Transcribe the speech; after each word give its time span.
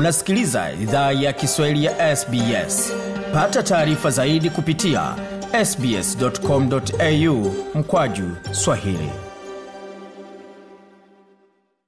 unasikiliza 0.00 0.72
idhaa 0.72 1.12
ya 1.12 1.32
kiswahili 1.32 1.84
ya 1.84 2.16
sbs 2.16 2.92
pata 3.32 3.62
taarifa 3.62 4.10
zaidi 4.10 4.50
kupitia 4.50 5.16
sbscomau 5.64 7.54
mkwaju 7.74 8.24
swahili. 8.52 9.10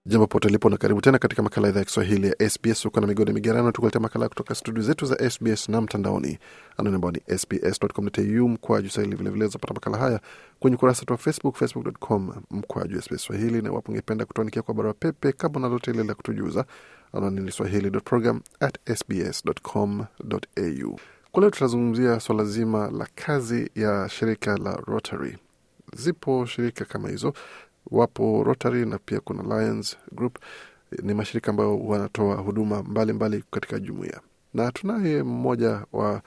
Jambo 0.06 0.26
pote 0.26 0.48
lipo 0.48 0.70
na 0.70 0.76
karibu 0.76 1.00
tena 1.00 1.18
katika 1.18 1.42
makala 1.42 1.68
idhaa 1.68 1.78
ya 1.78 1.84
kiswahili 1.84 2.26
ya 2.38 2.50
sbs 2.50 2.84
huko 2.84 3.00
na 3.00 3.06
migode 3.06 3.32
migerano 3.32 3.72
tukuletea 3.72 4.00
makala 4.00 4.28
kutoka 4.28 4.54
studio 4.54 4.82
zetu 4.82 5.06
za 5.06 5.30
sbs 5.30 5.68
na 5.68 5.80
mtandaoni. 5.80 6.38
Anwani 6.76 6.94
ambao 6.94 7.10
ni 7.10 7.38
sbs.com.au 7.38 8.48
mkwaju 8.48 8.90
swahili. 8.90 9.16
Vilevile 9.16 9.46
zapata 9.46 9.74
makala 9.74 9.98
haya 9.98 10.20
kwenye 10.60 10.76
ukurasa 10.76 11.02
wa 11.08 11.16
facebook 11.16 11.56
facebook.com 11.56 12.32
mkwaju 12.50 13.02
sbs 13.02 13.22
swahili. 13.22 13.62
Na 13.62 13.68
iwapo 13.68 13.92
ungependa 13.92 14.24
kutuandikia 14.24 14.62
kwa 14.62 14.74
barua 14.74 14.94
pepe 14.94 15.32
kama 15.32 15.56
unalote 15.56 15.90
ile 15.90 16.02
la 16.04 16.14
kutujuza 16.14 16.64
anwani 17.12 17.40
ni 17.40 17.50
swahili.program 17.52 18.40
kwa 21.32 21.40
leo 21.40 21.50
tutazungumzia 21.50 22.20
swala 22.20 22.44
zima 22.44 22.90
la 22.90 23.06
kazi 23.14 23.70
ya 23.74 24.08
shirika 24.08 24.56
la 24.56 24.72
rotary. 24.86 25.38
Zipo 25.96 26.46
shirika 26.46 26.84
kama 26.84 27.08
hizo. 27.08 27.32
Wapo 27.90 28.44
Rotary 28.44 28.86
na 28.86 28.98
pia 28.98 29.20
kuna 29.20 29.42
Lions 29.42 29.96
Group. 30.12 30.38
Ni 31.02 31.14
mashirika 31.14 31.50
ambayo 31.50 31.78
wanatoa 31.78 32.36
huduma 32.36 32.82
mbalimbali 32.82 33.12
mbali 33.12 33.44
katika 33.50 33.78
jumuiya, 33.78 34.20
na 34.54 34.72
tunaye 34.72 35.22
mmoja 35.22 35.84
wa 35.92 36.22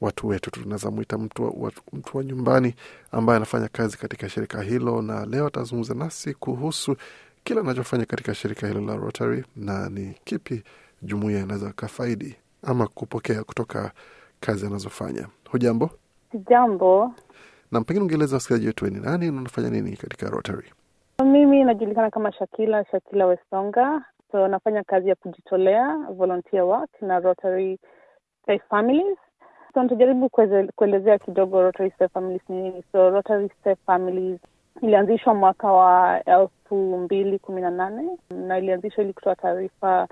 watu 0.00 0.28
wetu, 0.28 0.50
tunaweza 0.50 0.90
mwita 0.90 1.18
mtu 1.18 1.62
wa, 1.62 1.72
mtu 1.92 2.16
wa 2.16 2.24
nyumbani 2.24 2.74
ambaye 3.12 3.36
anafanya 3.36 3.68
kazi 3.68 3.96
katika 3.98 4.28
shirika 4.28 4.62
hilo, 4.62 5.02
na 5.02 5.26
leo 5.26 5.46
atazungumza 5.46 5.94
nasi 5.94 6.34
kuhusu 6.34 6.96
kile 7.44 7.60
anachofanya 7.60 8.04
katika 8.06 8.34
shirika 8.34 8.66
hilo 8.66 8.80
la 8.80 8.96
Rotary 8.96 9.44
na 9.56 9.88
ni 9.88 10.16
kipi 10.24 10.62
jumuiya 11.02 11.40
inaweza 11.42 11.72
kafaidi 11.72 12.36
ama 12.62 12.86
kupokea 12.86 13.44
kutoka 13.44 13.92
kazi 14.40 14.66
anazofanya. 14.66 15.28
Hujambo? 15.50 15.90
Jambo. 16.50 17.12
Na 17.72 17.80
pengine 17.80 18.00
ungeeleza 18.04 18.36
wasikilizaji 18.36 18.66
wetu 18.66 18.86
ni 18.86 19.00
nani 19.00 19.30
na 19.30 19.40
unafanya 19.40 19.70
nini 19.70 19.96
katika 19.96 20.30
Rotary? 20.30 20.72
Mimi 21.24 21.64
najulikana 21.64 22.10
kama 22.10 22.32
Shakila 22.32 22.84
Shakila 22.84 23.26
Wesonga, 23.26 24.04
so 24.32 24.48
nafanya 24.48 24.82
kazi 24.84 25.08
ya 25.08 25.14
kujitolea 25.14 25.96
volunteer 26.16 26.62
work 26.62 26.90
na 27.02 27.20
Rotary 27.20 27.78
Safe 28.46 28.62
Families. 28.70 29.18
So 29.74 29.82
nitajaribu 29.82 30.28
kuelezea 30.76 31.18
kidogo 31.18 31.62
Rotary 31.62 31.90
Safe 31.90 32.08
Families 32.08 32.42
ni 32.48 32.62
nini. 32.62 32.84
So 32.92 33.10
Rotary 33.10 33.50
Safe 33.64 33.80
Families 33.86 34.40
ilianzishwa 34.82 35.34
mwaka 35.34 35.72
wa 35.72 36.20
elfu 36.24 36.98
mbili 36.98 37.38
kumi 37.38 37.60
na 37.60 37.70
nane 37.70 38.02
na 38.30 38.58
ilianzishwa 38.58 39.04
ili 39.04 39.12
kutoa 39.12 39.34
taarifa 39.36 40.08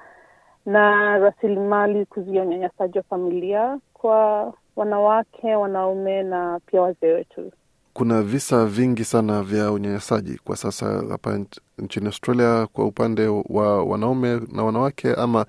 na 0.67 1.19
rasilimali 1.19 2.05
kuzuia 2.07 2.43
unyanyasaji 2.43 2.99
wa 2.99 3.05
familia 3.05 3.79
kwa 3.95 4.53
wanawake, 4.77 5.55
wanaume 5.57 6.23
na 6.23 6.61
pia 6.67 6.83
wazee 6.83 7.13
wetu. 7.13 7.53
Kuna 7.95 8.23
visa 8.23 8.67
vingi 8.67 9.05
sana 9.05 9.43
vya 9.43 9.73
unyanyasaji 9.73 10.41
kwa 10.45 10.57
sasa 10.57 10.87
hapa 11.11 11.39
nchini 11.79 12.07
Australia 12.07 12.67
kwa 12.73 12.85
upande 12.87 13.27
wa 13.49 13.85
wanaume 13.85 14.41
na 14.53 14.65
wanawake, 14.65 15.15
ama 15.15 15.47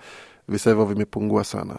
visa 0.48 0.70
hivyo 0.70 0.86
vimepungua 0.86 1.44
sana? 1.44 1.76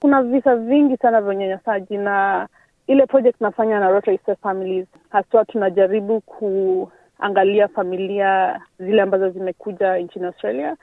Kuna 0.00 0.22
visa 0.22 0.56
vingi 0.56 0.96
sana 0.96 1.20
vya 1.20 1.30
unyanyasaji, 1.30 1.96
na 1.96 2.48
ile 2.86 3.06
project 3.06 3.40
nafanya 3.40 3.80
na 3.80 3.88
Rotary 3.88 4.18
Safe 4.26 4.40
Families, 4.42 4.86
haswa 5.10 5.44
tunajaribu 5.44 6.20
kuangalia 6.20 7.68
familia 7.68 8.60
zile 8.78 9.02
ambazo 9.02 9.30
zimekuja 9.30 9.96
nchini 9.98 10.24
Australia, 10.26 10.76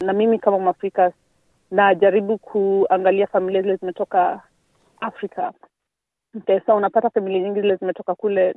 na 0.00 0.12
mimi 0.12 0.38
kama 0.38 0.58
Mwafrika 0.58 1.12
najaribu 1.70 2.38
kuangalia 2.38 3.26
familia 3.26 3.62
zile 3.62 3.76
zimetoka 3.76 4.40
Afrika. 5.00 5.52
Okay, 6.36 6.60
so 6.66 6.76
unapata 6.76 7.10
familia 7.10 7.40
nyingi 7.42 7.60
zile 7.60 7.76
zimetoka 7.76 8.14
kule 8.14 8.54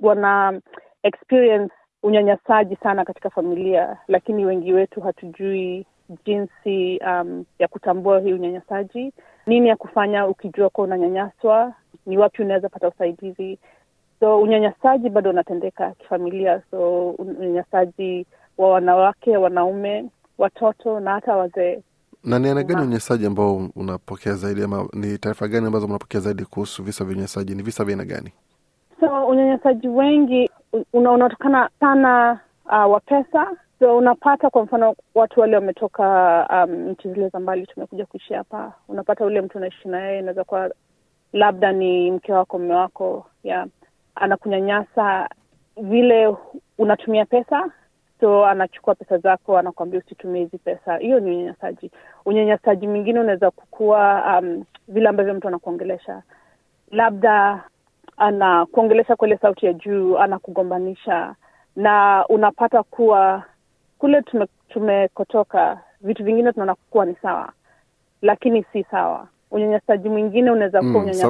wana 0.00 0.60
experience 1.02 1.74
unyanyasaji 2.02 2.76
sana 2.76 3.04
katika 3.04 3.30
familia, 3.30 3.96
lakini 4.08 4.44
wengi 4.46 4.72
wetu 4.72 5.00
hatujui 5.00 5.86
jinsi 6.24 7.00
um, 7.06 7.44
ya 7.58 7.68
kutambua 7.68 8.20
hii 8.20 8.32
unyanyasaji, 8.32 9.12
nini 9.46 9.68
ya 9.68 9.76
kufanya 9.76 10.26
ukijua 10.26 10.70
kuwa 10.70 10.86
unanyanyaswa, 10.86 11.72
ni 12.08 12.18
wapi 12.18 12.42
unaweza 12.42 12.68
pata 12.68 12.88
usaidizi. 12.88 13.58
So 14.20 14.40
unyanyasaji 14.40 15.10
bado 15.10 15.30
unatendeka 15.30 15.90
kifamilia, 15.90 16.62
so 16.70 17.10
unyanyasaji 17.10 18.26
wa 18.58 18.70
wanawake, 18.70 19.36
wanaume, 19.36 20.04
watoto 20.38 21.00
na 21.00 21.10
hata 21.12 21.36
wazee. 21.36 21.82
Na 22.24 22.38
ni 22.38 22.48
aina 22.48 22.62
gani 22.62 22.80
unyanyasaji 22.80 23.26
ambao 23.26 23.68
unapokea 23.76 24.32
zaidi, 24.34 24.62
ama 24.62 24.88
ni 24.92 25.18
taarifa 25.18 25.48
gani 25.48 25.66
ambazo 25.66 25.88
mnapokea 25.88 26.20
zaidi 26.20 26.44
kuhusu 26.44 26.82
visa 26.82 27.04
vya 27.04 27.12
unyanyasaji? 27.12 27.54
Ni 27.54 27.62
visa 27.62 27.84
vya 27.84 27.92
aina 27.94 28.04
gani? 28.04 28.32
So 29.00 29.26
unyanyasaji 29.26 29.88
wengi 29.88 30.50
una, 30.92 31.10
unatokana 31.12 31.70
sana 31.80 32.40
uh, 32.66 32.92
wa 32.92 33.00
pesa. 33.00 33.56
So 33.78 33.96
unapata 33.96 34.50
kwa 34.50 34.62
mfano 34.64 34.94
watu 35.14 35.40
wale 35.40 35.54
wametoka 35.56 36.04
um, 36.52 36.74
nchi 36.88 37.08
zile 37.12 37.28
za 37.28 37.40
mbali, 37.40 37.66
tumekuja 37.66 38.06
kuishi 38.06 38.34
hapa, 38.34 38.72
unapata 38.88 39.24
ule 39.24 39.40
mtu 39.40 39.58
unaishi 39.58 39.88
na 39.88 40.00
yeye, 40.00 40.18
inaweza 40.18 40.44
kuwa 40.44 40.70
labda 41.32 41.72
ni 41.72 42.10
mke 42.10 42.32
wako, 42.32 42.58
mme 42.58 42.74
wako, 42.74 43.26
yeah, 43.44 43.66
anakunyanyasa 44.14 45.28
vile 45.76 46.36
unatumia 46.78 47.24
pesa 47.26 47.70
so 48.20 48.46
anachukua 48.46 48.94
pesa 48.94 49.18
zako, 49.18 49.58
anakuambia 49.58 50.00
usitumie 50.00 50.42
hizi 50.42 50.58
pesa. 50.58 50.96
Hiyo 50.96 51.20
ni 51.20 51.30
unyanyasaji. 51.36 51.90
Unyanyasaji 52.24 52.88
mwingine 52.88 53.20
unaweza 53.20 53.50
kukua 53.50 54.24
um, 54.38 54.64
vile 54.88 55.08
ambavyo 55.08 55.34
mtu 55.34 55.48
anakuongelesha, 55.48 56.22
labda 56.90 57.64
anakuongelesha 58.16 59.16
kwa 59.16 59.28
ile 59.28 59.36
sauti 59.38 59.66
ya 59.66 59.72
juu, 59.72 60.18
anakugombanisha, 60.18 61.34
na 61.76 62.24
unapata 62.28 62.82
kuwa 62.82 63.42
kule 63.98 64.22
tume, 64.22 64.46
tumekotoka 64.68 65.80
vitu 66.00 66.24
vingine 66.24 66.52
tunaona 66.52 66.74
kuwa 66.74 67.06
ni 67.06 67.14
sawa, 67.22 67.52
lakini 68.22 68.64
si 68.72 68.84
sawa. 68.84 69.28
Unyanyasaji 69.50 70.08
mwingine 70.08 70.50
unaweza 70.50 70.78
kuwa 70.80 70.92
unyanyasaji 71.02 71.28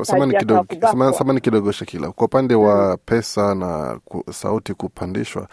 mm, 0.96 1.12
samani 1.12 1.40
kidogo 1.40 1.72
Shakila, 1.72 2.10
kwa 2.12 2.26
upande 2.26 2.54
wa 2.54 2.90
mm. 2.90 2.96
pesa 3.06 3.54
na 3.54 4.00
ku, 4.04 4.24
sauti 4.32 4.74
kupandishwa, 4.74 5.48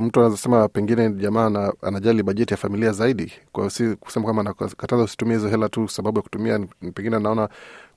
mtu 0.00 0.20
anaweza 0.20 0.36
sema 0.36 0.68
pengine 0.68 1.10
jamaa 1.10 1.50
na, 1.50 1.72
anajali 1.82 2.22
bajeti 2.22 2.54
ya 2.54 2.58
familia 2.58 2.92
zaidi, 2.92 3.32
kwa 3.52 3.70
si 3.70 3.96
kusema 3.96 4.24
kwamba 4.24 4.42
nakataza 4.42 5.02
usitumie 5.02 5.34
hizo 5.34 5.48
hela 5.48 5.68
tu 5.68 5.88
sababu 5.88 6.18
ya 6.18 6.22
kutumia, 6.22 6.60
pengine 6.94 7.16
anaona 7.16 7.48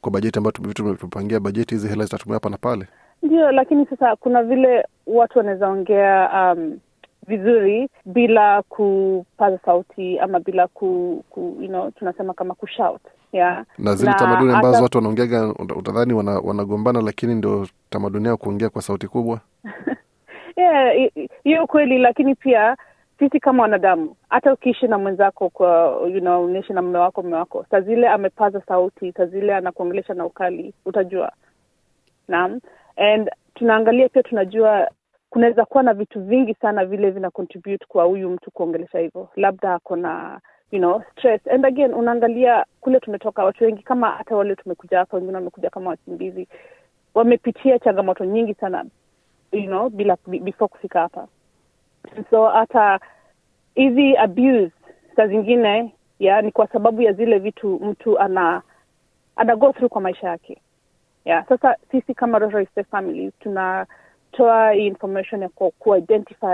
kwa 0.01 0.11
bajeti 0.11 0.39
ambayo 0.39 0.53
vitu 0.61 0.95
tumepangia 0.95 1.39
bajeti, 1.39 1.75
hizi 1.75 1.87
hela 1.87 2.03
zitatumia 2.03 2.33
hapa 2.35 2.49
na 2.49 2.57
pale. 2.57 2.85
Ndio, 3.23 3.51
lakini 3.51 3.85
sasa 3.85 4.15
kuna 4.15 4.43
vile 4.43 4.87
watu 5.07 5.37
wanaweza 5.37 5.67
ongea 5.69 6.29
um, 6.33 6.77
vizuri 7.29 7.89
bila 8.05 8.61
kupaza 8.61 9.59
sauti 9.65 10.19
ama 10.19 10.39
bila 10.39 10.67
ku, 10.67 11.23
ku 11.29 11.57
you 11.61 11.67
know, 11.67 11.91
tunasema 11.91 12.33
kama 12.33 12.53
kushout 12.55 13.01
yeah. 13.33 13.65
na 13.77 13.95
zile 13.95 14.13
tamaduni 14.13 14.53
ambazo 14.53 14.75
ata... 14.75 14.83
watu 14.83 14.97
wanaongeaga 14.97 15.47
utadhani 15.75 16.13
wanagombana, 16.13 17.01
lakini 17.01 17.35
ndio 17.35 17.67
tamaduni 17.89 18.27
yao 18.27 18.37
kuongea 18.37 18.69
kwa 18.69 18.81
sauti 18.81 19.07
kubwa 19.07 19.39
hiyo 20.55 21.09
yeah, 21.43 21.65
kweli, 21.67 21.97
lakini 21.97 22.35
pia 22.35 22.77
sisi 23.19 23.39
kama 23.39 23.63
wanadamu, 23.63 24.15
hata 24.29 24.53
ukiishi 24.53 24.87
na 24.87 24.97
mwenzako 24.97 25.49
kwa 25.49 26.01
you 26.13 26.19
know, 26.21 26.45
unaishi 26.45 26.73
na 26.73 26.81
mme 26.81 26.97
wako 26.97 27.23
mme 27.23 27.35
wako, 27.35 27.65
saa 27.71 27.81
zile 27.81 28.07
amepaza 28.09 28.61
sauti, 28.67 29.11
saa 29.11 29.25
zile 29.25 29.55
anakuongelesha 29.55 30.13
na 30.13 30.25
ukali, 30.25 30.73
utajua. 30.85 31.31
Naam, 32.27 32.59
and 32.97 33.29
tunaangalia 33.55 34.09
pia, 34.09 34.23
tunajua 34.23 34.89
kunaweza 35.29 35.65
kuwa 35.65 35.83
na 35.83 35.93
vitu 35.93 36.21
vingi 36.21 36.53
sana 36.53 36.85
vile 36.85 37.09
vina 37.11 37.29
contribute 37.31 37.85
kwa 37.87 38.03
huyu 38.03 38.29
mtu 38.29 38.51
kuongelesha 38.51 38.99
hivyo, 38.99 39.29
labda 39.35 39.73
ako 39.73 39.95
na 39.95 40.39
you 40.71 40.79
know 40.79 41.01
stress. 41.11 41.47
And 41.47 41.65
again 41.65 41.93
unaangalia 41.93 42.65
kule 42.81 42.99
tumetoka 42.99 43.43
watu 43.43 43.63
wengi 43.63 43.83
kama 43.83 44.09
hata 44.11 44.35
wale 44.35 44.55
tumekuja 44.55 44.97
hapa 44.97 45.17
wengine 45.17 45.35
wamekuja 45.37 45.69
kama 45.69 45.89
wakimbizi 45.89 46.47
wamepitia 47.13 47.79
changamoto 47.79 48.25
nyingi 48.25 48.53
sana 48.53 48.85
you 49.51 49.65
know 49.65 49.89
bila 49.89 50.17
before 50.27 50.67
kufika 50.67 50.99
hapa. 50.99 51.27
So 52.29 52.47
hata 52.47 52.99
hizi 53.75 54.17
abuse 54.17 54.71
saa 55.15 55.27
zingine 55.27 55.93
ya 56.19 56.41
ni 56.41 56.51
kwa 56.51 56.67
sababu 56.67 57.01
ya 57.01 57.13
zile 57.13 57.39
vitu 57.39 57.79
mtu 57.83 58.19
ana 58.19 58.61
ana 59.35 59.55
go 59.55 59.73
through 59.73 59.91
kwa 59.91 60.01
maisha 60.01 60.27
yake. 60.27 60.61
Ya 61.25 61.45
sasa 61.49 61.75
sisi 61.91 62.13
kama 62.13 62.39
Safe 62.51 62.83
Families 62.83 63.33
tunatoa 64.31 64.71
hii 64.71 64.87
information 64.87 65.41
ya 65.41 65.49
ku, 65.49 65.71
ku 65.79 65.93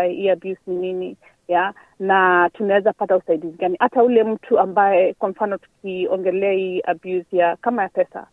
hii 0.09 0.29
abuse 0.29 0.59
ni 0.67 0.75
nini 0.75 1.17
ya? 1.47 1.73
Na 1.99 2.49
tunaweza 2.53 2.93
pata 2.93 3.17
usaidizi 3.17 3.57
gani? 3.57 3.75
Hata 3.79 4.03
ule 4.03 4.23
mtu 4.23 4.59
ambaye 4.59 5.13
kwa 5.13 5.29
mfano 5.29 5.57
tukiongelea 5.57 6.51
hii 6.51 6.81
abuse 6.85 7.37
ya 7.37 7.55
kama 7.55 7.81
ya 7.83 7.89
pesa 7.89 8.27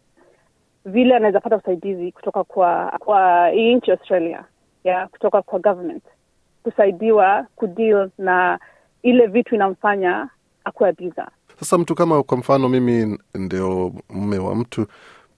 vile 0.85 1.17
anaweza 1.17 1.41
pata 1.41 1.57
usaidizi 1.57 2.13
kutoka 2.13 2.45
kwa 2.45 2.99
kwa 2.99 3.49
hii 3.49 3.75
nchi 3.75 3.91
Australia 3.91 4.45
ya? 4.85 5.07
Kutoka 5.07 5.43
kwa 5.43 5.59
government 5.59 6.03
kusaidiwa 6.63 7.47
kudeal 7.57 8.11
na 8.19 8.59
ile 9.03 9.27
vitu 9.27 9.55
inamfanya 9.55 10.29
akuabiza 10.65 11.29
Sasa 11.61 11.79
mtu 11.79 11.95
kama 11.95 12.23
kwa 12.23 12.37
mfano 12.39 12.69
mimi 12.69 13.19
ndio 13.35 13.93
mme 14.11 14.39
wa 14.39 14.55
mtu 14.55 14.87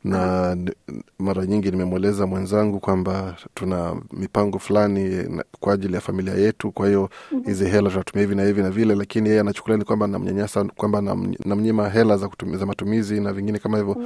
na 0.04 0.56
mara 1.18 1.46
nyingi 1.46 1.70
nimemweleza 1.70 2.26
mwenzangu 2.26 2.80
kwamba 2.80 3.34
tuna 3.54 3.96
mipango 4.12 4.58
fulani 4.58 5.28
kwa 5.60 5.74
ajili 5.74 5.94
ya 5.94 6.00
familia 6.00 6.34
yetu, 6.34 6.72
kwa 6.72 6.86
hiyo 6.86 7.08
hizi 7.44 7.64
hela 7.70 7.90
tunatumia 7.90 8.22
hivi 8.26 8.34
na 8.34 8.42
hivi 8.44 8.62
na 8.62 8.70
vile, 8.70 8.94
lakini 8.94 9.28
yeye 9.28 9.40
anachukulia 9.40 9.76
ni 9.78 9.84
kwamba 9.84 10.06
namnyanyasa, 10.06 10.64
kwamba 10.64 11.00
namnyima 11.44 11.88
hela 11.88 12.16
za, 12.16 12.28
kutumia, 12.28 12.56
za 12.56 12.66
matumizi 12.66 13.20
na 13.20 13.32
vingine 13.32 13.58
kama 13.58 13.78
hivyo. 13.78 13.96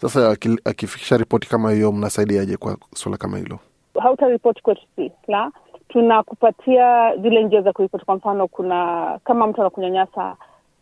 Sasa 0.00 0.36
akifikisha 0.64 1.16
ripoti 1.16 1.48
kama 1.48 1.72
hiyo, 1.72 1.92
mnasaidiaje 1.92 2.56
kwa 2.56 2.76
suala 2.94 3.16
kama 3.18 3.38
hilo? 3.38 3.58
hautaripoti 4.00 4.62
kwetu 4.62 4.82
si 4.96 5.12
la 5.28 5.50
tunakupatia 5.88 7.16
zile 7.16 7.44
njia 7.44 7.62
za 7.62 7.72
kuripoti 7.72 8.04
kwa 8.04 8.16
mfano 8.16 8.48
kuna 8.48 9.18
kama 9.24 9.46
mtu 9.46 9.60
anakunyanyasa 9.60 10.36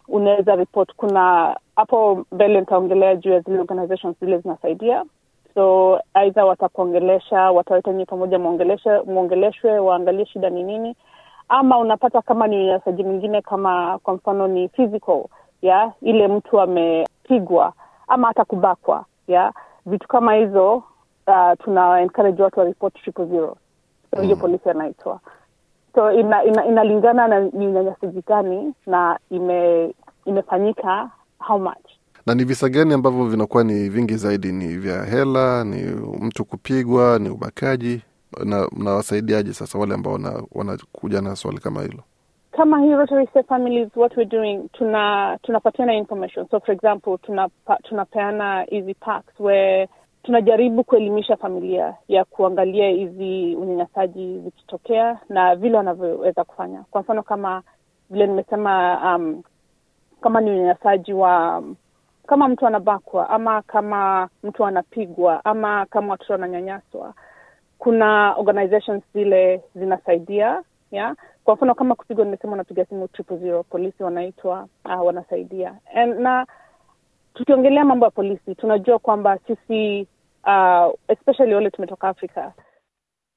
unaweza 0.08 0.56
ripoti. 0.56 0.92
kuna 0.96 1.56
hapo 1.80 2.24
mbele 2.32 2.60
nitaongelea 2.60 3.16
juu 3.16 3.30
ya 3.32 3.40
zile 3.40 3.58
organizations 3.60 4.16
zile 4.20 4.38
zinasaidia. 4.38 5.04
So 5.54 5.98
aidha 6.14 6.44
watakuongelesha 6.44 7.50
wataweta 7.50 7.92
nyie 7.92 8.04
pamoja 8.04 8.38
mwongeleshwe 9.06 9.78
waangalie 9.78 10.26
shida 10.26 10.50
ni 10.50 10.62
nini. 10.62 10.96
Ama 11.48 11.78
unapata 11.78 12.22
kama 12.22 12.46
ni 12.46 12.56
unyanyasaji 12.56 13.04
mwingine 13.04 13.42
kama 13.42 13.98
kwa 13.98 14.14
mfano 14.14 14.48
ni 14.48 14.68
physical 14.68 15.24
ya 15.62 15.92
ile 16.02 16.28
mtu 16.28 16.60
amepigwa 16.60 17.72
ama 18.08 18.28
hata 18.28 18.44
kubakwa 18.44 19.04
ya. 19.28 19.52
Vitu 19.86 20.08
kama 20.08 20.34
hizo 20.34 20.74
uh, 21.26 21.52
tuna 21.64 22.00
encourage 22.00 22.42
watu 22.42 22.60
wa 22.80 22.90
triple 22.90 23.24
zero. 23.24 23.56
So 24.14 24.22
hiyo 24.22 24.36
polisi 24.36 24.70
anaitwa 24.70 25.20
so 25.94 26.12
ina, 26.12 26.44
ina, 26.44 26.66
inalingana 26.66 27.28
na 27.28 27.40
ni 27.40 27.66
unyanyasaji 27.66 28.22
gani 28.26 28.74
na 28.86 29.18
ime 29.30 29.94
imefanyika 30.24 31.10
how 31.48 31.58
much 31.58 31.86
na 32.26 32.34
ni 32.34 32.44
visa 32.44 32.68
gani 32.68 32.94
ambavyo 32.94 33.24
vinakuwa 33.26 33.64
ni 33.64 33.88
vingi 33.88 34.14
zaidi? 34.16 34.52
Ni 34.52 34.76
vya 34.76 35.04
hela, 35.04 35.64
ni 35.64 35.82
mtu 36.20 36.44
kupigwa, 36.44 37.18
ni 37.18 37.28
ubakaji? 37.28 38.02
na 38.44 38.68
mnawasaidiaje 38.72 39.52
sasa 39.52 39.78
wale 39.78 39.94
ambao 39.94 40.12
wana- 40.12 40.42
wanakuja 40.52 41.20
na 41.20 41.36
swali 41.36 41.58
kama 41.58 41.82
hilo? 41.82 42.02
kama 42.52 42.80
hii 42.80 42.90
Rotary 42.94 43.26
Safe 43.26 43.42
Families 43.42 43.88
what 43.96 44.16
we're 44.16 44.30
doing 44.30 44.68
tuna 44.72 45.38
tunapatiana 45.42 45.94
information 45.94 46.46
so 46.50 46.60
for 46.60 46.74
example 46.74 47.18
tunapa, 47.22 47.76
tunapeana 47.82 48.62
hizi 48.62 48.94
packs 48.94 49.40
where 49.40 49.88
tunajaribu 50.22 50.84
kuelimisha 50.84 51.36
familia 51.36 51.94
ya 52.08 52.24
kuangalia 52.24 52.88
hizi 52.88 53.54
unyanyasaji 53.56 54.38
zikitokea 54.40 55.18
na 55.28 55.56
vile 55.56 55.76
wanavyoweza 55.76 56.44
kufanya 56.44 56.84
kwa 56.90 57.00
mfano 57.00 57.22
kama 57.22 57.62
vile 58.10 58.26
nimesema 58.26 58.98
um, 59.16 59.42
kama 60.20 60.40
ni 60.40 60.50
unyanyasaji 60.50 61.12
wa 61.12 61.62
kama 62.26 62.48
mtu 62.48 62.66
anabakwa 62.66 63.30
ama 63.30 63.62
kama 63.62 64.28
mtu 64.42 64.64
anapigwa 64.64 65.44
ama 65.44 65.86
kama 65.86 66.12
watoto 66.12 66.32
wananyanyaswa 66.32 67.14
kuna 67.78 68.34
organizations 68.34 69.02
zile 69.14 69.62
zinasaidia 69.74 70.62
ya? 70.90 71.16
Kwa 71.44 71.54
mfano 71.54 71.74
kama 71.74 71.94
kupigwa 71.94 72.24
nimesema 72.24 72.52
unapiga 72.52 72.84
simu 72.84 73.08
triple 73.08 73.36
zero 73.36 73.62
polisi 73.62 74.02
wanaitwa 74.02 74.68
uh, 74.84 75.06
wanasaidia. 75.06 75.74
And, 75.94 76.20
na 76.20 76.46
tukiongelea 77.34 77.84
mambo 77.84 78.04
ya 78.04 78.10
polisi 78.10 78.54
tunajua 78.54 78.98
kwamba 78.98 79.38
sisi 79.46 80.06
uh, 80.44 80.94
especially 81.08 81.54
wale 81.54 81.70
tumetoka 81.70 82.08
afrika 82.08 82.52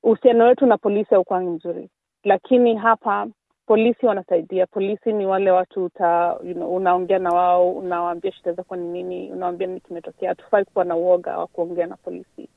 uhusiano 0.04 0.44
wetu 0.46 0.66
na 0.66 0.78
polisi 0.78 1.14
haukwangi 1.16 1.50
mzuri 1.50 1.90
lakini 2.24 2.76
hapa 2.76 3.28
polisi 3.66 4.06
wanasaidia. 4.06 4.66
Polisi 4.68 5.14
ni 5.14 5.26
wale 5.26 5.52
watu 5.52 5.86
uta, 5.86 6.38
you 6.44 6.54
know, 6.54 6.76
unaongea 6.76 7.20
na 7.20 7.30
wao 7.30 7.72
unawaambia 7.72 8.32
shida 8.32 8.54
zako 8.54 8.76
ni 8.76 8.88
nini 8.88 9.32
unawaambia 9.32 9.68
nini 9.68 9.80
kimetokea. 9.80 10.30
Hatufai 10.30 10.66
kuwa 10.66 10.86
na 10.86 10.96
uoga 10.96 11.38
wa 11.38 11.48
kuongea 11.48 11.88
na 11.88 11.96
polisi. 11.98 12.50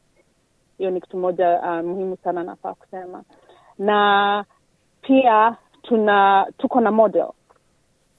Hiyo 0.78 0.90
ni 0.90 1.00
kitu 1.00 1.16
moja 1.16 1.60
uh, 1.60 1.86
muhimu 1.88 2.16
sana 2.24 2.42
nafaa 2.44 2.74
kusema. 2.74 3.22
Na 3.78 4.44
pia 5.02 5.56
tuna 5.82 6.46
tuko 6.58 6.80
na 6.80 6.90
model. 6.90 7.26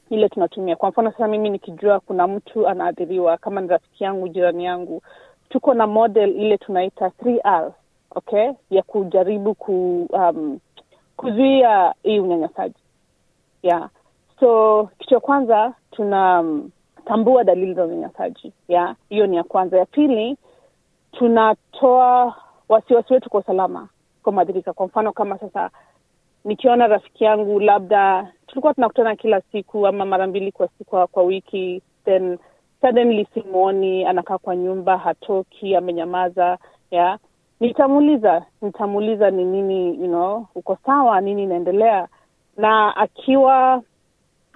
Ile 0.09 0.29
tunatumia. 0.29 0.75
Kwa 0.75 0.89
mfano 0.89 1.11
sasa 1.11 1.27
mimi 1.27 1.49
nikijua 1.49 1.99
kuna 1.99 2.27
mtu 2.27 2.67
anaathiriwa 2.67 3.37
kama 3.37 3.61
ni 3.61 3.67
rafiki 3.67 4.03
yangu 4.03 4.27
jirani 4.27 4.65
yangu 4.65 5.01
tuko 5.49 5.73
na 5.73 5.87
model 5.87 6.29
ile 6.29 6.57
tunaita 6.57 7.07
3R, 7.07 7.71
okay? 8.11 8.51
Ya 8.69 8.83
kujaribu 8.83 9.55
ku 9.55 10.07
um, 10.09 10.59
kuzuia 11.17 11.93
hii 12.03 12.19
unyanyasaji. 12.19 12.75
Yeah. 13.63 13.89
So 14.39 14.89
kitu 14.99 15.13
ya 15.13 15.19
kwanza 15.19 15.73
tunatambua 15.91 17.43
dalili 17.43 17.73
za 17.73 17.85
unyanyasaji. 17.85 18.53
Yeah. 18.67 18.95
Hiyo 19.09 19.27
ni 19.27 19.37
ya 19.37 19.43
kwanza. 19.43 19.77
Ya 19.77 19.85
pili 19.85 20.37
tunatoa 21.11 22.35
wasiwasi 22.69 23.13
wetu 23.13 23.29
kwa 23.29 23.39
usalama 23.39 23.89
kwa 24.23 24.33
mwadhirika 24.33 24.73
kwa 24.73 24.85
mfano 24.85 25.11
kama 25.11 25.37
sasa 25.37 25.69
nikiona 26.45 26.87
rafiki 26.87 27.23
yangu 27.23 27.59
labda 27.59 28.31
tulikuwa 28.47 28.73
tunakutana 28.73 29.15
kila 29.15 29.41
siku 29.41 29.87
ama 29.87 30.05
mara 30.05 30.27
mbili 30.27 30.51
kwa 30.51 30.67
siku 30.77 31.07
kwa, 31.07 31.23
wiki 31.23 31.81
then 32.05 32.37
suddenly 32.81 33.27
simwoni 33.33 34.05
anakaa 34.05 34.37
kwa 34.37 34.55
nyumba 34.55 34.97
hatoki 34.97 35.75
amenyamaza. 35.75 36.57
Yeah 36.91 37.19
nitamuuliza 37.59 38.45
nitamuuliza 38.61 39.31
ni 39.31 39.45
nini 39.45 39.87
you 39.87 40.07
know 40.07 40.45
uko 40.55 40.77
sawa 40.85 41.21
nini 41.21 41.43
inaendelea? 41.43 42.07
Na 42.57 42.95
akiwa 42.95 43.83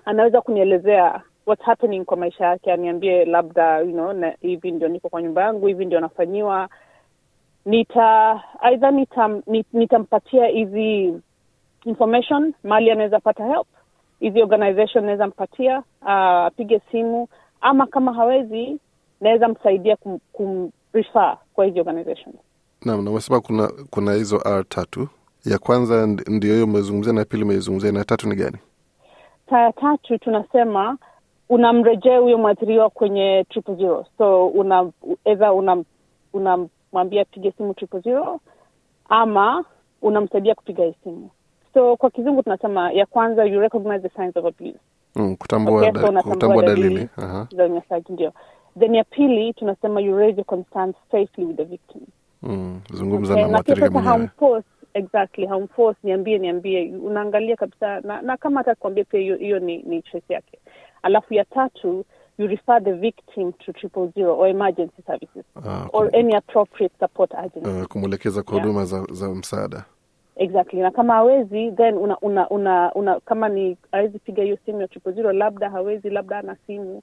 anaweza 0.06 0.42
kunielezea 0.42 1.21
what's 1.45 1.65
happening 1.65 2.06
kwa 2.06 2.18
maisha 2.18 2.45
yake 2.45 2.71
aniambie 2.74 3.25
labda 3.25 3.80
you 3.80 3.92
know 3.92 4.13
na 4.13 4.33
hivi 4.42 4.71
ndio 4.71 4.88
niko 4.88 5.09
kwa 5.09 5.21
nyumba 5.21 5.42
yangu 5.44 5.68
hivi 5.68 5.86
ndio 5.86 6.00
nafanyiwa. 6.00 6.69
Nita 7.65 8.42
aidha 8.62 8.92
nitam, 8.92 9.38
nit- 9.47 9.74
nitampatia 9.74 10.45
hizi 10.47 11.13
information 11.86 12.54
mali 12.63 12.92
anaweza 12.92 13.19
pata 13.19 13.45
help 13.45 13.68
hizi 14.19 14.42
organization 14.42 15.06
naweza 15.06 15.27
mpatia 15.27 15.83
apige 16.01 16.45
apige 16.45 16.81
simu 16.92 17.27
ama 17.62 17.86
kama 17.88 18.13
hawezi 18.13 18.80
naweza 19.21 19.47
msaidia 19.47 19.95
kum, 19.95 20.19
kumrefer 20.33 21.38
kwa 21.54 21.65
hizi 21.65 21.80
organization 21.80 22.36
Naam, 22.86 23.04
na 23.04 23.12
umesema 23.12 23.42
kuna 23.42 23.72
kuna 23.89 24.13
hizo 24.13 24.42
R 24.45 24.66
tatu. 24.69 25.07
Ya 25.45 25.57
kwanza 25.57 26.07
ndio 26.28 26.54
hiyo 26.54 26.66
umezungumzia, 26.66 27.13
na 27.13 27.19
ya 27.19 27.25
pili 27.25 27.44
umeizungumzia, 27.44 27.92
na 27.92 28.04
tatu 28.06 28.30
ni 28.30 28.35
gani? 28.35 28.57
Ta 29.50 29.71
tatu 29.71 30.18
tunasema 30.18 30.97
unamrejea 31.50 32.18
huyo 32.19 32.38
mwathiriwa 32.38 32.90
kwenye 32.90 33.45
triple 33.50 33.76
zero 33.76 34.06
so 34.18 34.47
una 34.47 34.92
edha 35.26 35.54
unamwambia 35.54 35.85
unamwambia 36.33 37.26
pige 37.26 37.52
simu 37.52 37.73
triple 37.73 38.00
zero 38.00 38.40
ama 39.09 39.66
unamsaidia 40.02 40.56
kupiga 40.56 40.83
hii 40.83 40.95
simu 41.04 41.30
so 41.73 41.95
kwa 41.95 42.09
kizungu 42.09 42.44
tunasema 42.44 42.92
ya 42.92 43.06
kwanza 43.06 43.45
you 43.45 43.59
recognize 43.59 44.09
the 44.09 44.16
signs 44.16 44.38
of 44.38 44.45
abuse 44.45 44.80
Mm, 45.16 45.35
kutambua, 45.35 45.88
Okay, 45.88 46.02
so 46.02 46.21
kutambua 46.30 46.64
dalili. 46.64 47.09
Za 47.18 47.45
unyanyasaji 47.66 48.14
ndio 48.14 48.33
then 48.80 48.95
ya 48.95 49.04
pili 49.04 49.54
tunasema 49.54 50.02
you 50.02 50.18
raise 50.18 50.38
your 50.38 50.45
concerns 50.45 50.95
safely 51.11 51.45
with 51.45 51.57
the 51.57 51.64
victim 51.64 52.02
Mm, 52.44 52.81
zungumza 52.94 53.33
Okay, 53.33 53.44
na 53.44 53.50
mwathirika 53.52 53.90
mwenyewe. 53.92 54.30
exactly 54.94 55.45
haumforce 55.45 56.00
niambie 56.04 56.38
niambie 56.38 56.94
unaangalia 57.04 57.56
kabisa 57.56 58.00
na, 58.02 58.21
na 58.21 58.38
kama 58.38 58.60
hata 58.60 58.76
kuambia 58.76 59.04
pia 59.04 59.19
hiyo 59.19 59.36
hiyo 59.36 59.60
ni, 59.60 59.78
ni 59.78 60.02
choice 60.02 60.33
yake 60.33 60.60
alafu 61.04 61.33
ya 61.33 61.45
tatu 61.45 62.06
you 62.38 62.48
refer 62.48 62.83
the 62.83 62.92
victim 62.94 63.52
to 63.52 63.71
triple 63.74 64.07
zero 64.16 64.38
or 64.40 64.48
emergency 64.50 65.02
services 65.07 65.45
Ah, 65.68 65.88
or 65.94 66.16
any 66.16 66.36
appropriate 66.36 66.95
support 67.00 67.33
agency 67.36 67.69
uh, 67.69 67.83
kumwelekeza 67.86 68.44
kwa 68.44 68.54
Yeah. 68.56 68.66
huduma 68.68 68.86
za, 68.86 69.06
za 69.12 69.30
msaada. 69.30 69.86
exactly 70.36 70.80
na 70.80 70.92
kama 70.92 71.14
hawezi 71.14 71.71
then 71.71 71.98
una, 71.98 72.18
una, 72.19 72.50
una, 72.50 72.94
una 72.94 73.19
kama 73.19 73.50
ni 73.50 73.78
hawezi 73.92 74.19
piga 74.19 74.44
hiyo 74.44 74.57
simu 74.66 74.81
ya 74.81 74.88
triple 74.88 75.12
zero 75.12 75.31
labda 75.33 75.69
hawezi 75.69 76.10
labda 76.10 76.38
ana 76.38 76.56
simu 76.68 77.02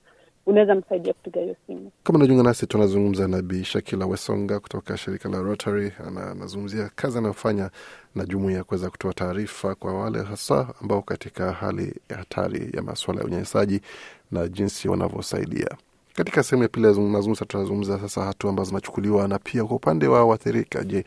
unaweza 0.49 0.75
msaidia 0.75 1.13
kupiga 1.13 1.41
hiyo 1.41 1.57
simu 1.67 1.91
Kama 2.05 2.19
unajiunga 2.19 2.43
nasi, 2.43 2.67
tunazungumza 2.67 3.29
na 3.29 3.43
Bi 3.43 3.65
Shakila 3.65 4.07
Wesonga 4.07 4.61
kutoka 4.61 4.97
shirika 4.97 5.29
la 5.29 5.39
Rotary. 5.43 5.93
Anazungumzia 6.07 6.91
kazi 6.97 7.19
anayofanya 7.19 7.71
na 8.15 8.25
jumuiya 8.25 8.65
kuweza 8.65 8.91
kutoa 8.91 9.13
taarifa 9.15 9.75
kwa 9.75 10.01
wale 10.01 10.23
hasa 10.23 10.75
ambao 10.83 11.03
katika 11.03 11.53
hali 11.53 11.95
ya 12.11 12.17
hatari 12.17 12.71
ya 12.77 12.83
masuala 12.83 13.21
ya 13.21 13.27
unyanyasaji 13.27 13.81
na 14.33 14.49
jinsi 14.49 14.89
wanavyosaidia. 14.89 15.69
Katika 16.15 16.43
sehemu 16.43 16.63
ya 16.63 16.69
pili 16.69 16.87
ya 16.87 16.93
mazungumzo, 16.93 17.45
tunazungumza 17.45 17.99
sasa 17.99 18.25
hatua 18.25 18.51
ambazo 18.51 18.69
zinachukuliwa 18.69 19.29
na 19.29 19.39
pia 19.39 19.65
kwa 19.65 19.77
upande 19.77 20.07
wa 20.07 20.25
waathirika. 20.25 20.85
Je, 20.85 21.05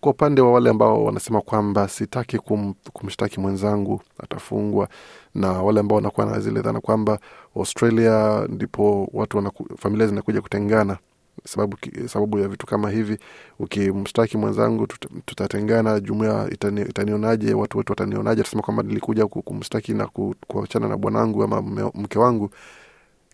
kwa 0.00 0.12
upande 0.12 0.40
wa 0.40 0.52
wale 0.52 0.70
ambao 0.70 1.04
wanasema 1.04 1.40
kwamba 1.40 1.88
sitaki 1.88 2.38
kum, 2.38 2.74
kumshtaki 2.92 3.40
mwenzangu 3.40 4.00
atafungwa, 4.18 4.88
na 5.34 5.52
wale 5.52 5.80
ambao 5.80 5.96
wanakuwa 5.96 6.26
na 6.26 6.40
zile 6.40 6.60
dhana 6.60 6.80
kwamba 6.80 7.18
Australia 7.56 8.46
ndipo 8.48 9.08
watu 9.12 9.36
wanaku, 9.36 9.66
familia 9.78 10.06
zinakuja 10.06 10.40
kutengana 10.40 10.98
sababu, 11.44 11.76
sababu 12.06 12.38
ya 12.38 12.48
vitu 12.48 12.66
kama 12.66 12.90
hivi. 12.90 13.18
Ukimshtaki 13.58 14.36
mwenzangu 14.38 14.86
tuta, 14.86 15.08
tutatengana, 15.26 16.00
jumuia 16.00 16.48
itani, 16.50 16.80
itanionaje? 16.80 17.54
Watu 17.54 17.78
wetu 17.78 17.92
watanionaje? 17.92 18.40
Atasema 18.40 18.62
kwamba 18.62 18.82
nilikuja 18.82 19.26
ku- 19.26 19.42
kumshtaki 19.42 19.94
na 19.94 20.06
ku- 20.06 20.34
kuachana 20.46 20.88
na 20.88 20.96
bwanangu 20.96 21.42
ama 21.42 21.62
mke 21.94 22.18
wangu. 22.18 22.50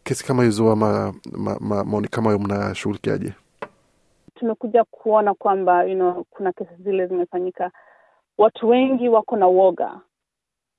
kesi 0.04 0.24
kama 0.24 0.44
hizo 0.44 0.70
ama 0.72 1.14
ma, 1.32 1.56
ma, 1.60 1.84
maoni 1.84 2.08
kama 2.08 2.30
hayo 2.30 2.38
mnashughulikiaje? 2.38 3.32
Tumekuja 4.36 4.84
kuona 4.84 5.34
kwamba 5.34 5.84
you 5.84 5.94
know, 5.94 6.24
kuna 6.30 6.52
kesi 6.52 6.74
zile 6.78 7.06
zimefanyika. 7.06 7.70
Watu 8.38 8.68
wengi 8.68 9.08
wako 9.08 9.36
na 9.36 9.48
uoga 9.48 10.00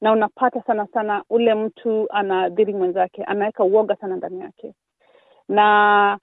na 0.02 0.12
unapata 0.12 0.62
sana 0.62 0.88
sana 0.88 1.24
ule 1.30 1.54
mtu 1.54 2.08
anadhiri 2.12 2.74
mwenzake 2.74 3.24
anaweka 3.24 3.64
uoga 3.64 3.96
sana 3.96 4.16
ndani 4.16 4.40
yake. 4.40 4.74
Na 5.50 6.20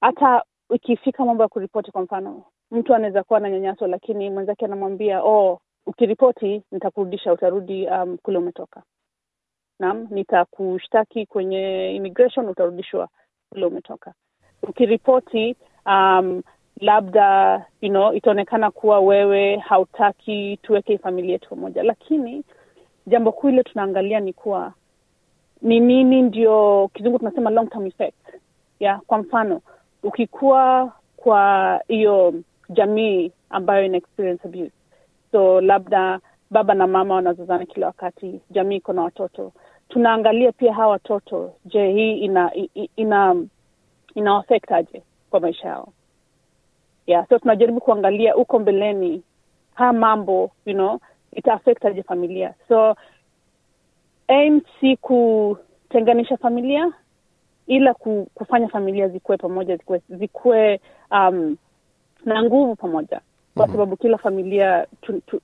hata 0.00 0.42
ikifika 0.74 1.24
mambo 1.24 1.42
ya 1.42 1.48
kuripoti 1.48 1.90
kwa 1.92 2.02
mfano 2.02 2.44
mtu 2.70 2.94
anaweza 2.94 3.22
kuwa 3.22 3.40
na 3.40 3.50
nyanyaso, 3.50 3.86
lakini 3.86 4.30
mwenzake 4.30 4.64
anamwambia 4.64 5.22
oh 5.24 5.60
ukiripoti 5.86 6.62
nitakurudisha 6.72 7.32
utarudi 7.32 7.86
um, 7.88 8.18
kule 8.18 8.38
umetoka. 8.38 8.82
Naam 9.78 10.06
nitakushtaki 10.10 11.26
kwenye 11.26 11.94
immigration 11.96 12.48
utarudishwa 12.48 13.08
kule 13.50 13.66
umetoka. 13.66 14.14
Ukiripoti 14.62 15.56
um, 15.86 16.42
labda 16.80 17.64
you 17.80 17.88
know, 17.90 18.12
itaonekana 18.14 18.70
kuwa 18.70 19.00
wewe 19.00 19.56
hautaki 19.56 20.58
tuweke 20.62 20.98
familia 20.98 21.32
yetu 21.32 21.48
pamoja. 21.48 21.82
Lakini 21.82 22.44
jambo 23.06 23.32
kuu 23.32 23.48
ile 23.48 23.62
tunaangalia 23.62 24.20
ni 24.20 24.32
kuwa 24.32 24.72
ni 25.62 25.80
nini 25.80 26.22
ndio 26.22 26.90
kizungu 26.94 27.18
tunasema 27.18 27.50
long 27.50 27.70
term 27.70 27.86
effect. 27.86 28.14
Ya 28.80 29.00
kwa 29.06 29.18
mfano 29.18 29.60
ukikuwa 30.02 30.92
kwa 31.16 31.80
hiyo 31.88 32.34
jamii 32.68 33.32
ambayo 33.50 33.84
ina 33.84 33.96
experience 33.96 34.48
abuse. 34.48 34.72
So 35.32 35.60
labda 35.60 36.20
baba 36.50 36.74
na 36.74 36.86
mama 36.86 37.14
wanazozana 37.14 37.66
kila 37.66 37.86
wakati 37.86 38.40
jamii 38.50 38.76
iko 38.76 38.92
na 38.92 39.02
watoto. 39.02 39.52
Tunaangalia 39.88 40.52
pia 40.52 40.74
hawa 40.74 40.88
watoto 40.88 41.52
je 41.64 41.92
hii 41.92 42.12
ina 42.18 42.54
ina, 42.54 42.88
ina, 42.96 43.36
ina 44.14 44.36
affect 44.36 44.72
aje 44.72 45.02
kwa 45.32 45.40
maisha 45.40 45.68
yao. 45.68 45.92
Yeah 47.06 47.28
so 47.28 47.38
tunajaribu 47.38 47.80
kuangalia 47.80 48.32
huko 48.32 48.58
mbeleni 48.58 49.22
haya 49.74 49.92
mambo 49.92 50.50
you 50.66 50.74
know 50.74 50.98
ita 51.32 51.60
aje 51.84 52.02
familia. 52.02 52.54
So 52.68 52.96
aim 54.28 54.60
si 54.80 54.96
kutenganisha 54.96 56.36
familia 56.36 56.92
ila 57.66 57.94
ku, 57.94 58.28
kufanya 58.34 58.68
familia 58.68 59.08
zikuwe 59.08 59.36
pamoja 59.38 59.76
zikuwe, 59.76 60.00
zikuwe 60.08 60.80
um, 61.10 61.56
na 62.24 62.42
nguvu 62.42 62.76
pamoja. 62.76 63.20
Kwa 63.54 63.66
Mhm. 63.66 63.72
sababu 63.72 63.96
kila 63.96 64.18
familia 64.18 64.86
tu, 65.00 65.20
tu, 65.26 65.40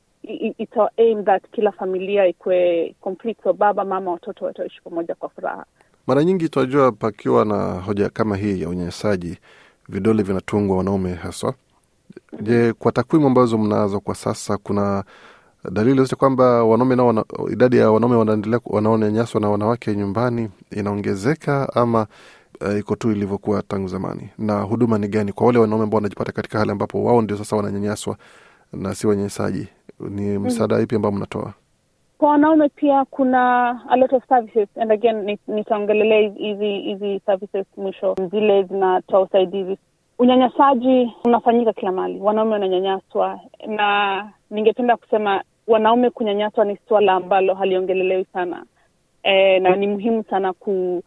it's 0.59 0.77
our 0.77 0.91
aim 0.97 1.25
that 1.25 1.43
kila 1.51 1.73
familia 1.73 2.27
ikuwe 2.27 2.95
complete 3.01 3.43
so 3.43 3.53
baba 3.53 3.85
mama 3.85 4.11
watoto 4.11 4.45
wataishi 4.45 4.81
pamoja 4.83 5.15
kwa 5.15 5.29
furaha. 5.29 5.65
Mara 6.07 6.25
nyingi 6.25 6.49
tunajua 6.49 6.93
pakiwa 6.93 7.45
na 7.45 7.81
hoja 7.81 8.09
kama 8.09 8.37
hii 8.37 8.63
ya 8.63 8.69
unyanyasaji, 8.69 9.39
vidole 9.89 10.23
vinatungwa 10.23 10.77
wanaume 10.77 11.15
haswa. 11.15 11.55
Je, 12.43 12.73
kwa 12.73 12.93
takwimu 12.93 13.27
ambazo 13.27 13.59
mnazo 13.59 14.01
kwa 14.01 14.15
sasa, 14.15 14.57
kuna 14.57 15.05
dalili 15.71 16.01
zote 16.01 16.17
kwamba 16.17 16.65
wanaume 16.65 16.97
nao 16.97 17.07
wana, 17.07 17.25
idadi 17.53 17.77
ya 17.77 17.91
wanaume 17.91 18.17
wanaendelea 18.17 18.61
wanaonyanyaswa 18.67 19.41
na 19.41 19.51
wanawake 19.51 19.97
nyumbani 19.97 20.49
inaongezeka 20.71 21.75
ama 21.75 22.07
uh, 22.61 22.79
iko 22.79 22.97
tu 22.97 23.11
ilivyokuwa 23.13 23.63
tangu 23.63 23.89
zamani? 23.89 24.29
Na 24.39 24.61
huduma 24.61 24.99
ni 24.99 25.09
gani 25.09 25.33
kwa 25.33 25.47
wale 25.47 25.59
wanaume 25.59 25.85
ambao 25.85 25.97
wanajipata 25.97 26.33
katika 26.33 26.59
hali 26.59 26.71
ambapo 26.71 27.05
wao 27.05 27.23
ndio 27.23 27.37
sasa 27.37 27.57
wananyanyaswa 27.57 28.17
na 28.73 28.95
si 28.95 29.07
wanyanyasaji? 29.07 29.69
Ni 30.01 30.39
msaada 30.39 30.81
ipi 30.81 30.97
ambao 30.97 31.13
mnatoa? 31.13 31.53
Kwa 32.19 32.29
wanaume 32.31 32.69
pia 32.69 33.05
kuna 33.05 33.71
a 33.89 33.97
lot 33.97 34.17
of 34.17 34.25
services 34.29 34.69
and 34.81 34.93
again 34.93 35.39
nitaongelelea 35.49 36.19
hizi- 36.31 36.81
hizi 36.81 37.21
services 37.27 37.67
mwisho 37.77 38.15
zile 38.31 38.63
zinatoa 38.63 39.21
usaidizi. 39.21 39.79
Unyanyasaji 40.19 41.13
unafanyika 41.25 41.73
kila 41.73 41.93
mahali. 41.93 42.19
Wanaume 42.21 42.53
wananyanyaswa. 42.53 43.41
Na 43.67 44.31
ningependa 44.51 44.97
kusema 44.97 45.43
wanaume 45.67 46.11
kunyanyaswa 46.11 46.65
ni 46.65 46.79
swala 46.89 47.13
ambalo 47.13 47.55
haliongelelewi 47.55 48.25
sana. 48.25 48.65
E, 49.23 49.59
na 49.61 49.77
ni 49.77 49.87
muhimu 49.87 50.25
sana 50.31 50.53
ku 50.53 51.03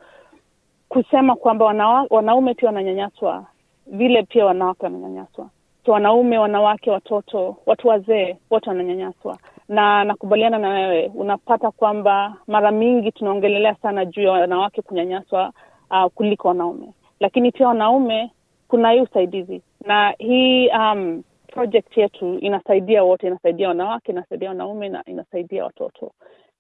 kusema 0.90 1.36
kwamba 1.36 1.66
wanaume 2.10 2.54
pia 2.54 2.68
wananyanyaswa. 2.70 3.46
Vile 3.88 4.24
pia 4.24 4.46
wanawake 4.46 4.84
wananyanyaswa. 4.86 5.50
So 5.86 5.92
wanaume 5.92 6.38
wanawake 6.38 6.92
watoto 6.92 7.56
watu 7.66 7.88
wazee 7.88 8.38
wote 8.50 8.70
wananyanyaswa 8.70 9.38
na 9.72 10.04
nakubaliana 10.04 10.58
na 10.58 10.70
wewe. 10.70 11.12
Unapata 11.16 11.72
kwamba 11.72 12.36
mara 12.48 12.72
mingi 12.72 13.12
tunaongelelea 13.12 13.76
sana 13.76 14.06
juu 14.06 14.22
ya 14.22 14.32
wanawake 14.32 14.82
kunyanyaswa 14.82 15.54
uh, 15.92 16.06
kuliko 16.06 16.48
wanaume. 16.48 16.94
Lakini 17.20 17.52
pia 17.52 17.68
wanaume 17.68 18.32
kuna 18.68 18.92
hii 18.92 19.02
usaidizi. 19.02 19.62
Na 19.86 20.14
hii 20.18 20.70
um, 20.70 21.24
project 21.48 21.98
yetu 21.98 22.38
inasaidia 22.40 23.04
wote. 23.04 23.28
Inasaidia 23.28 23.68
wanawake 23.68 24.12
inasaidia 24.12 24.50
wanaume 24.50 24.90
na 24.90 25.04
inasaidia 25.06 25.64
watoto. 25.64 26.12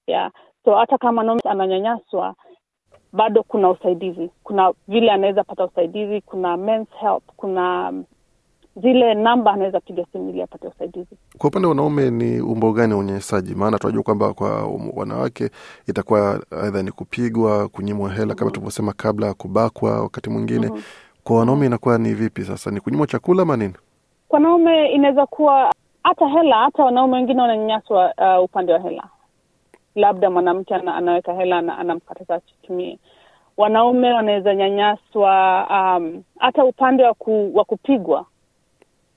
Yeah. 0.08 0.32
So 0.66 0.76
hata 0.76 0.98
kama 0.98 1.12
mwanaume 1.14 1.42
ananyanyaswa 1.46 2.36
bado 3.14 3.44
kuna 3.44 3.70
usaidizi. 3.70 4.30
Kuna 4.44 4.74
vile 4.88 5.12
anaweza 5.12 5.44
pata 5.44 5.66
usaidizi 5.66 6.22
kuna 6.22 6.58
men's 6.58 6.90
help 7.00 7.24
kuna 7.38 7.90
um, 7.90 8.04
zile 8.76 9.14
namba 9.14 9.54
anaweza 9.54 9.80
piga 9.80 10.06
simu 10.12 10.30
ili 10.30 10.42
apate 10.42 10.68
usaidizi 10.68 11.18
Kwa 11.38 11.48
upande 11.50 11.66
wa 11.68 11.70
wanaume 11.70 12.12
ni 12.12 12.42
umbo 12.42 12.72
gani 12.74 12.94
wa 12.94 13.00
unyanyasaji? 13.00 13.56
Maana 13.56 13.78
tunajua 13.80 14.04
kwamba 14.04 14.34
kwa 14.34 14.64
um- 14.68 14.92
wanawake 14.96 15.50
itakuwa 15.88 16.40
aidha 16.64 16.84
ni 16.84 16.92
kupigwa, 16.92 17.68
kunyimwa 17.70 18.10
hela 18.14 18.36
kama 18.36 18.52
tulivyosema 18.52 18.94
kabla, 18.94 19.34
kubakwa 19.34 20.02
wakati 20.02 20.30
mwingine. 20.30 20.68
Mhm. 20.68 20.82
Kwa 21.24 21.38
wanaume 21.40 21.66
inakuwa 21.66 21.98
ni 21.98 22.14
vipi 22.14 22.44
sasa? 22.44 22.72
Ni 22.72 22.80
kunyimwa 22.80 23.08
chakula 23.08 23.42
ama 23.42 23.58
nini? 23.58 23.74
kwa 24.28 24.38
wanaume 24.40 24.92
inaweza 24.92 25.26
kuwa 25.26 25.74
hata 26.04 26.28
hela 26.28 26.56
hata 26.58 26.84
wanaume 26.84 27.16
wengine 27.16 27.42
wananyanyaswa 27.42 28.14
uh, 28.38 28.44
upande 28.44 28.74
wa 28.74 28.80
hela 28.80 29.04
labda 29.96 30.30
mwanamke 30.30 30.76
ana, 30.76 30.96
anaweka 30.96 31.34
hela 31.34 31.58
ana, 31.58 31.78
anamkataza 31.78 32.36
asitumie 32.36 33.00
wanaume 33.58 34.14
wanaweza 34.14 34.56
nyanyaswa 34.56 35.68
um, 35.70 36.24
hata 36.40 36.66
upande 36.66 37.04
wa, 37.04 37.14
ku, 37.14 37.52
wa 37.54 37.66
kupigwa 37.66 38.26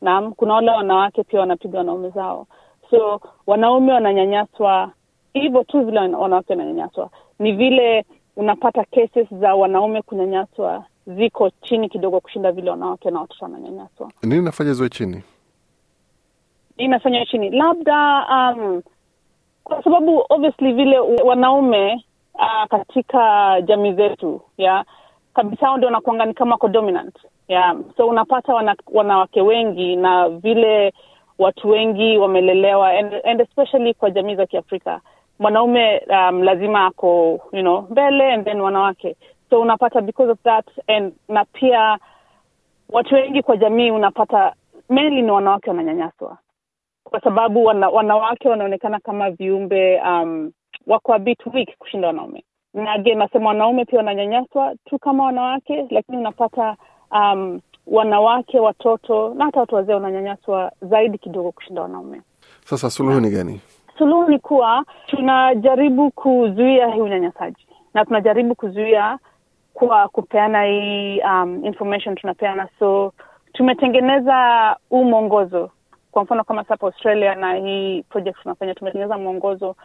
naam 0.05 0.33
kuna 0.33 0.55
wale 0.55 0.71
wanawake 0.71 1.23
pia 1.25 1.41
wanapiga 1.41 1.79
wanaume 1.79 2.11
zao. 2.11 2.47
So 2.91 3.21
wanaume 3.47 3.93
wananyanyaswa 3.93 4.91
hivyo 5.33 5.65
tu 5.65 5.81
vile 5.85 5.99
wanawake 6.01 6.53
wananyanyaswa. 6.53 7.11
Ni 7.39 7.53
vile 7.53 8.05
unapata 8.37 8.85
cases 8.85 9.35
za 9.35 9.55
wanaume 9.55 10.03
kunyanyaswa 10.03 10.85
ziko 11.07 11.51
chini 11.63 11.89
kidogo 11.89 12.21
kushinda 12.21 12.53
vile 12.53 12.71
wanawake 12.71 13.11
na 13.11 13.21
watoto 13.21 13.45
wananyanyaswa. 13.45 14.11
Nini 14.23 14.43
nafanya 14.45 14.73
ziwe 14.73 14.89
chini? 14.89 15.23
inafanya 16.77 17.27
chini? 17.27 17.51
Labda 17.51 18.27
um, 18.31 18.83
kwa 19.65 19.85
sababu 19.85 20.25
obviously 20.29 20.73
vile 20.73 20.99
wanaume 20.99 22.05
uh, 22.35 22.65
katika 22.71 23.61
jamii 23.63 23.93
zetu 23.93 24.41
ya 24.59 24.85
kabisa 25.35 25.67
hao 25.67 25.77
ndio 25.77 25.87
wanakuanga 25.87 26.25
ni 26.27 26.35
kama 26.35 26.53
wako 26.53 26.69
dominant 26.69 27.15
yeah. 27.49 27.75
so 27.97 28.07
unapata 28.09 28.55
wana, 28.55 28.77
wanawake 28.93 29.41
wengi 29.43 29.97
na 29.97 30.29
vile 30.29 30.93
watu 31.39 31.69
wengi 31.69 32.19
wamelelewa 32.19 32.91
and, 32.91 33.15
and 33.25 33.41
especially 33.41 33.95
kwa 33.95 34.11
jamii 34.11 34.35
za 34.35 34.47
kiafrika. 34.47 35.01
Mwanaume 35.39 36.03
um, 36.09 36.43
lazima 36.43 36.87
ako 36.87 37.41
you 37.53 37.61
know 37.61 37.81
mbele 37.91 38.33
and 38.33 38.45
then 38.45 38.61
wanawake. 38.61 39.17
So 39.51 39.61
unapata 39.61 40.01
because 40.01 40.31
of 40.33 40.39
that 40.45 40.67
and 40.89 41.13
na 41.29 41.45
pia 41.45 41.99
watu 42.91 43.15
wengi 43.15 43.43
kwa 43.43 43.57
jamii 43.57 43.91
unapata 43.91 44.55
mainly 44.89 45.23
ni 45.23 45.31
wanawake 45.31 45.71
wananyanyaswa. 45.71 46.39
Kwa 47.05 47.21
sababu 47.21 47.65
wana, 47.65 47.89
wanawake 47.89 48.49
wanaonekana 48.49 49.01
kama 49.01 49.31
viumbe 49.31 50.01
um, 50.01 50.53
wako 50.87 51.15
a 51.15 51.19
bit 51.19 51.47
weak 51.55 51.79
kushinda 51.79 52.07
wanaume. 52.09 52.45
Na 52.75 52.93
again 52.93 53.19
nasema 53.19 53.49
wanaume 53.49 53.85
pia 53.85 53.99
wananyanyaswa 53.99 54.75
tu 54.85 54.99
kama 54.99 55.25
wanawake 55.25 55.87
lakini 55.91 56.19
unapata 56.19 56.77
um, 57.15 57.61
wanawake 57.87 58.61
watoto 58.61 59.35
na 59.35 59.45
hata 59.45 59.61
watu 59.61 59.75
wazee 59.75 59.95
wananyanyaswa 59.95 60.73
zaidi 60.83 61.19
kidogo 61.19 61.53
kushinda 61.53 61.83
wanaume. 61.83 62.21
Sasa 62.65 62.91
suluhu 62.91 63.21
ni 63.21 63.31
gani? 63.31 63.61
suluhu 63.99 64.29
ni 64.31 64.39
kuwa 64.39 64.85
tunajaribu 65.07 66.11
kuzuia 66.11 66.89
hii 66.89 67.01
unyanyasaji 67.01 67.67
na 67.95 68.05
tunajaribu 68.05 68.55
kuzuia 68.55 69.19
kwa 69.75 70.09
kupeana 70.09 70.65
hii 70.65 71.21
um, 71.21 71.65
information 71.65 72.15
tunapeana. 72.15 72.69
So 72.79 73.13
tumetengeneza 73.53 74.77
huu 74.91 75.05
mwongozo. 75.05 75.71
Kwa 76.13 76.23
mfano 76.25 76.45
kama 76.45 76.65
sapa 76.65 76.87
australia 76.87 77.35
na 77.35 77.55
hii 77.55 78.03
project 78.03 78.43
tunafanya 78.43 78.75
tumetengeneza 78.75 79.19
mwongozo. 79.19 79.77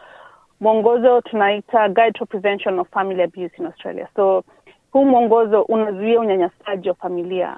Mwongozo 0.60 1.20
tunaita 1.20 1.88
guide 1.88 2.12
to 2.12 2.26
prevention 2.26 2.78
of 2.78 2.88
family 2.90 3.22
abuse 3.22 3.52
in 3.58 3.66
australia. 3.66 4.08
So 4.16 4.44
huu 4.92 5.04
mwongozo 5.04 5.62
unazuia 5.62 6.20
unyanyasaji 6.20 6.88
wa 6.88 6.94
familia 6.94 7.56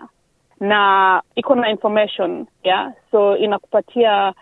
na 0.60 1.22
iko 1.34 1.54
na 1.54 1.70
information 1.70 2.46
yeah 2.62 2.92
so 3.10 3.36
inakupatia 3.36 4.34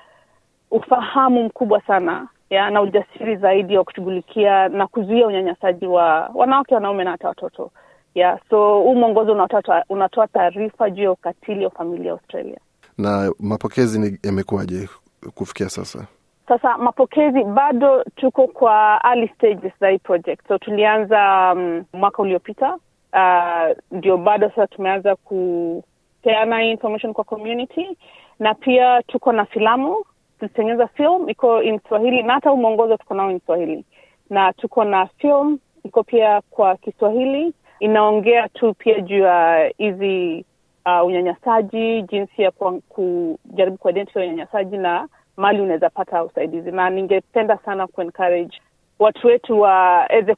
ufahamu 0.71 1.45
mkubwa 1.45 1.81
sana 1.83 2.29
yeah, 2.51 2.71
na 2.73 2.83
ujasiri 2.83 3.37
zaidi 3.37 3.77
wa 3.77 3.85
kushughulikia 3.85 4.69
na 4.69 4.87
kuzuia 4.87 5.27
unyanyasaji 5.27 5.87
wa 5.87 6.31
wanawake 6.35 6.75
wanaume 6.75 7.05
na 7.05 7.11
hata 7.11 7.29
watoto 7.29 7.71
yeah 8.15 8.39
so 8.51 8.79
huu 8.81 8.95
mwongozo 8.95 9.49
unatoa 9.89 10.27
taarifa 10.29 10.91
juu 10.91 11.03
ya 11.03 11.13
ukatili 11.13 11.65
wa 11.65 11.71
familia 11.71 12.13
Australia. 12.13 12.59
Na 12.99 13.33
mapokezi 13.41 14.19
yamekuwaje 14.23 14.89
kufikia 15.35 15.69
sasa? 15.69 16.07
Sasa 16.49 16.79
mapokezi 16.79 17.45
bado 17.45 18.05
tuko 18.17 18.47
kwa 18.47 19.01
early 19.05 19.29
stages 19.29 19.73
za 19.81 19.89
hii 19.89 19.99
project, 19.99 20.49
so 20.49 20.59
tulianza 20.59 21.53
um, 21.57 21.85
mwaka 21.93 22.23
uliopita. 22.23 22.77
Ndio 23.91 24.15
uh, 24.15 24.21
bado 24.21 24.49
sasa 24.49 24.67
tumeanza 24.67 25.17
kupeana 25.17 26.61
hii 26.61 26.71
information 26.71 27.13
kwa 27.13 27.25
community, 27.25 27.97
na 28.39 28.55
pia 28.55 29.03
tuko 29.03 29.33
na 29.33 29.45
filamu 29.45 30.05
tulitengeneza 30.39 30.87
film 30.87 31.29
iko 31.29 31.63
in 31.63 31.81
Swahili 31.89 32.23
na 32.23 32.33
hata 32.35 32.55
mwongozo 32.55 32.97
tuko 32.97 33.15
nao 33.15 33.31
in 33.31 33.41
Swahili, 33.47 33.85
na 34.31 34.53
tuko 34.53 34.85
na 34.85 35.07
film 35.07 35.59
iko 35.85 36.03
pia 36.03 36.41
kwa 36.51 36.77
Kiswahili. 36.77 37.53
Inaongea 37.81 38.49
tu 38.49 38.75
pia 38.75 39.01
juu 39.01 39.19
ya 39.19 39.71
hizi 39.79 40.45
uh, 40.87 41.07
unyanyasaji, 41.07 42.03
jinsi 42.03 42.43
ya 42.43 42.51
kujaribu 42.89 43.77
kuidentify 43.79 44.19
unyanyasaji 44.19 44.77
na 44.77 45.09
mali 45.37 45.61
unaweza 45.61 45.91
pata 45.91 46.25
usaidizi, 46.25 46.71
na 46.73 46.91
ningependa 46.91 47.59
sana 47.65 47.87
kuencourage 47.87 48.61
watu 48.99 49.27
wetu 49.27 49.61
waweze 49.61 50.35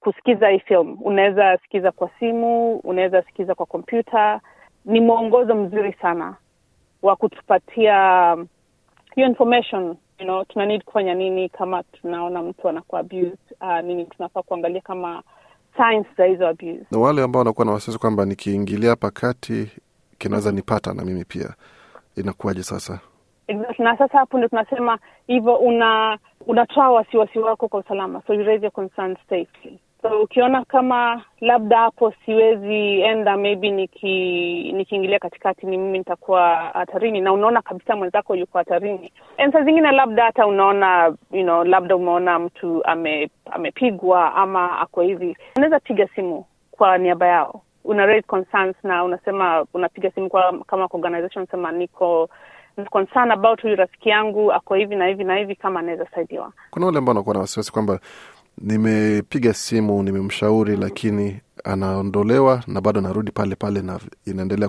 kusikiza 0.00 0.48
hii 0.48 0.58
film. 0.58 0.98
Unaweza 1.02 1.58
sikiza 1.58 1.92
kwa 1.92 2.10
simu, 2.18 2.76
unaweza 2.76 3.22
sikiza 3.22 3.54
kwa 3.54 3.66
kompyuta. 3.66 4.40
Ni 4.84 5.00
mwongozo 5.00 5.54
mzuri 5.54 5.92
sana 6.02 6.36
wa 7.02 7.16
kutupatia 7.16 8.36
hiyo 9.14 9.26
information 9.28 9.96
you 10.22 10.24
know, 10.26 10.44
tuna 10.44 10.66
need 10.66 10.84
kufanya 10.84 11.14
nini 11.14 11.48
kama 11.48 11.82
tunaona 11.82 12.42
mtu 12.42 12.68
anakuwa 12.68 13.00
abused, 13.00 13.38
uh, 13.60 13.80
nini 13.84 14.04
tunafaa 14.06 14.42
kuangalia 14.42 14.80
kama 14.80 15.22
signs 15.76 16.06
za 16.18 16.24
hizo 16.24 16.48
abuse. 16.48 16.86
Na 16.90 16.98
wale 16.98 17.22
ambao 17.22 17.38
wanakuwa 17.40 17.64
na 17.66 17.72
wasiwasi 17.72 17.98
kwamba 18.00 18.24
nikiingilia 18.24 18.90
hapa 18.90 19.10
kati 19.10 19.70
kinaweza 20.18 20.52
nipata 20.52 20.94
na 20.94 21.04
mimi 21.04 21.24
pia, 21.24 21.54
inakuwaje 22.16 22.62
sasa? 22.62 23.00
Na 23.78 23.96
sasa 23.98 24.18
hapo 24.18 24.36
ndio 24.36 24.48
tunasema 24.48 24.98
hivyo, 25.26 25.54
una 25.56 26.18
unatoa 26.46 26.90
wasiwasi 26.90 27.38
wako 27.38 27.68
kwa 27.68 27.80
usalama, 27.80 28.22
so 28.26 28.34
you 28.34 28.42
raise 28.44 28.62
your 28.64 28.72
concerns 28.72 29.18
safely. 29.28 29.78
So 30.02 30.22
ukiona 30.22 30.64
kama 30.64 31.22
labda 31.40 31.78
hapo 31.78 32.12
siwezi 32.24 33.00
enda, 33.00 33.36
maybe 33.36 33.70
niki 33.70 34.72
nikiingilia 34.72 35.18
katikati, 35.18 35.66
ni 35.66 35.76
mimi 35.78 35.98
nitakuwa 35.98 36.56
hatarini, 36.56 37.20
na 37.20 37.32
unaona 37.32 37.62
kabisa 37.62 37.96
mwenzako 37.96 38.36
yuko 38.36 38.58
hatarini. 38.58 39.12
Saa 39.52 39.62
zingine 39.64 39.92
labda 39.92 40.24
hata 40.24 40.46
unaona 40.46 41.14
you 41.32 41.42
know, 41.42 41.64
labda 41.64 41.96
umeona 41.96 42.38
mtu 42.38 42.84
ame, 42.86 43.30
amepigwa 43.50 44.34
ama 44.34 44.78
ako 44.80 45.00
hivi, 45.02 45.36
unaweza 45.56 45.80
piga 45.80 46.08
simu 46.14 46.44
kwa 46.70 46.98
niaba 46.98 47.26
yao, 47.26 47.62
una 47.84 48.06
raise 48.06 48.26
concerns 48.26 48.76
na 48.82 49.04
unasema, 49.04 49.66
unapiga 49.74 50.10
simu 50.10 50.28
kwa 50.28 50.58
kama 50.66 50.88
organization, 50.92 51.46
sema 51.46 51.72
niko 51.72 52.28
concern 52.90 53.30
about 53.30 53.62
huyu 53.62 53.76
rafiki 53.76 54.08
yangu 54.08 54.52
ako 54.52 54.74
hivi 54.74 54.96
na 54.96 55.06
hivi 55.06 55.24
na 55.24 55.36
hivi, 55.36 55.56
kama 55.56 55.80
anaweza 55.80 56.06
saidiwa. 56.14 56.52
Kuna 56.70 56.86
wale 56.86 56.98
ambao 56.98 57.10
wanakuwa 57.12 57.34
na 57.34 57.40
wasiwasi 57.40 57.72
kwamba 57.72 58.00
nimepiga 58.58 59.54
simu, 59.54 60.02
nimemshauri, 60.02 60.76
lakini 60.76 61.40
anaondolewa 61.64 62.62
na 62.66 62.80
bado 62.80 62.98
anarudi 63.00 63.30
pale 63.30 63.54
pale, 63.54 63.82
na 63.82 64.00
inaendelea 64.26 64.68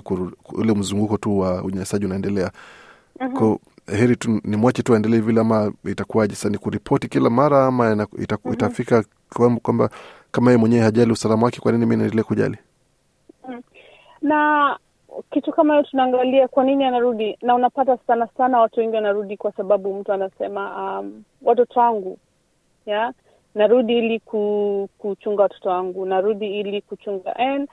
ule 0.52 0.74
mzunguko 0.74 1.16
tu 1.16 1.38
wa 1.38 1.62
unyanyasaji 1.62 2.06
unaendelea. 2.06 2.50
mm-hmm. 3.20 3.36
Ko 3.38 3.60
heri 3.86 4.16
tu 4.16 4.40
nimwache 4.44 4.82
tu 4.82 4.94
aendelee 4.94 5.18
vile, 5.20 5.40
ama 5.40 5.72
itakuwaje 5.84 6.34
sasa? 6.34 6.48
Ni 6.48 6.58
kuripoti 6.58 7.08
kila 7.08 7.30
mara 7.30 7.66
ama 7.66 7.92
ita, 7.92 8.06
mm-hmm. 8.36 8.52
itafika 8.52 9.04
kwamba 9.62 9.90
kama 10.30 10.50
yeye 10.50 10.58
mwenyewe 10.60 10.82
hajali 10.82 11.12
usalama 11.12 11.44
wake, 11.46 11.60
kwa 11.60 11.72
nini 11.72 11.86
mi 11.86 11.96
naendelea 11.96 12.24
kujali? 12.24 12.58
mm. 13.48 13.62
na 14.22 14.78
kitu 15.30 15.52
kama 15.52 15.74
hiyo 15.74 15.86
tunaangalia 15.90 16.48
kwa 16.48 16.64
nini 16.64 16.84
anarudi, 16.84 17.38
na 17.42 17.54
unapata 17.54 17.96
sana 17.96 18.26
sana 18.26 18.60
watu 18.60 18.80
wengi 18.80 18.94
wanarudi 18.96 19.36
kwa 19.36 19.52
sababu 19.52 19.94
mtu 19.94 20.12
anasema 20.12 20.98
um, 21.00 21.22
watoto 21.42 21.80
wangu 21.80 22.18
yeah? 22.86 23.12
narudi 23.54 23.98
ili 23.98 24.20
ku, 24.20 24.88
kuchunga 24.98 25.42
watoto 25.42 25.68
wangu, 25.68 26.06
narudi 26.06 26.60
ili 26.60 26.82
kuchunga. 26.82 27.36
And 27.36 27.68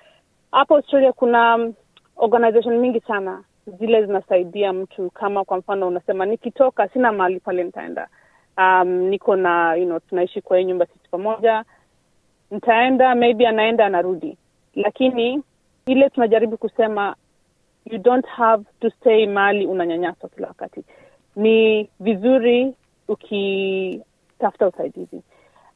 hapo 0.51 0.75
Australia 0.75 1.13
kuna 1.13 1.55
um, 1.55 1.73
organization 2.15 2.77
mingi 2.79 2.99
sana 2.99 3.43
zile 3.79 4.05
zinasaidia 4.05 4.73
mtu, 4.73 5.09
kama 5.09 5.43
kwa 5.45 5.57
mfano 5.57 5.87
unasema 5.87 6.25
nikitoka 6.25 6.87
sina 6.87 7.11
mahali 7.11 7.39
pale 7.39 7.63
nitaenda, 7.63 8.07
um, 8.57 8.87
niko 8.87 9.35
na 9.35 9.75
you 9.75 9.85
know, 9.85 9.99
tunaishi 9.99 10.41
kwa 10.41 10.57
hii 10.57 10.63
nyumba 10.65 10.85
sisi 10.85 11.09
pamoja, 11.11 11.63
nitaenda 12.51 13.15
maybe, 13.15 13.47
anaenda 13.47 13.85
anarudi, 13.85 14.37
lakini 14.75 15.43
ile 15.85 16.09
tunajaribu 16.09 16.57
kusema 16.57 17.15
you 17.85 17.97
don't 17.97 18.25
have 18.27 18.63
to 18.79 18.89
stay 18.89 19.27
mali 19.27 19.65
unanyanyaswa 19.67 20.29
kila 20.29 20.47
wakati. 20.47 20.83
Ni 21.35 21.89
vizuri 21.99 22.73
ukitafuta 23.07 24.67
usaidizi 24.67 25.21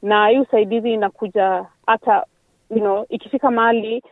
na 0.01 0.27
hii 0.27 0.39
usaidizi 0.39 0.93
inakuja 0.93 1.65
hata 1.87 2.25
you 2.69 2.79
know, 2.79 3.05
ikifika 3.09 3.51
mahali 3.51 4.03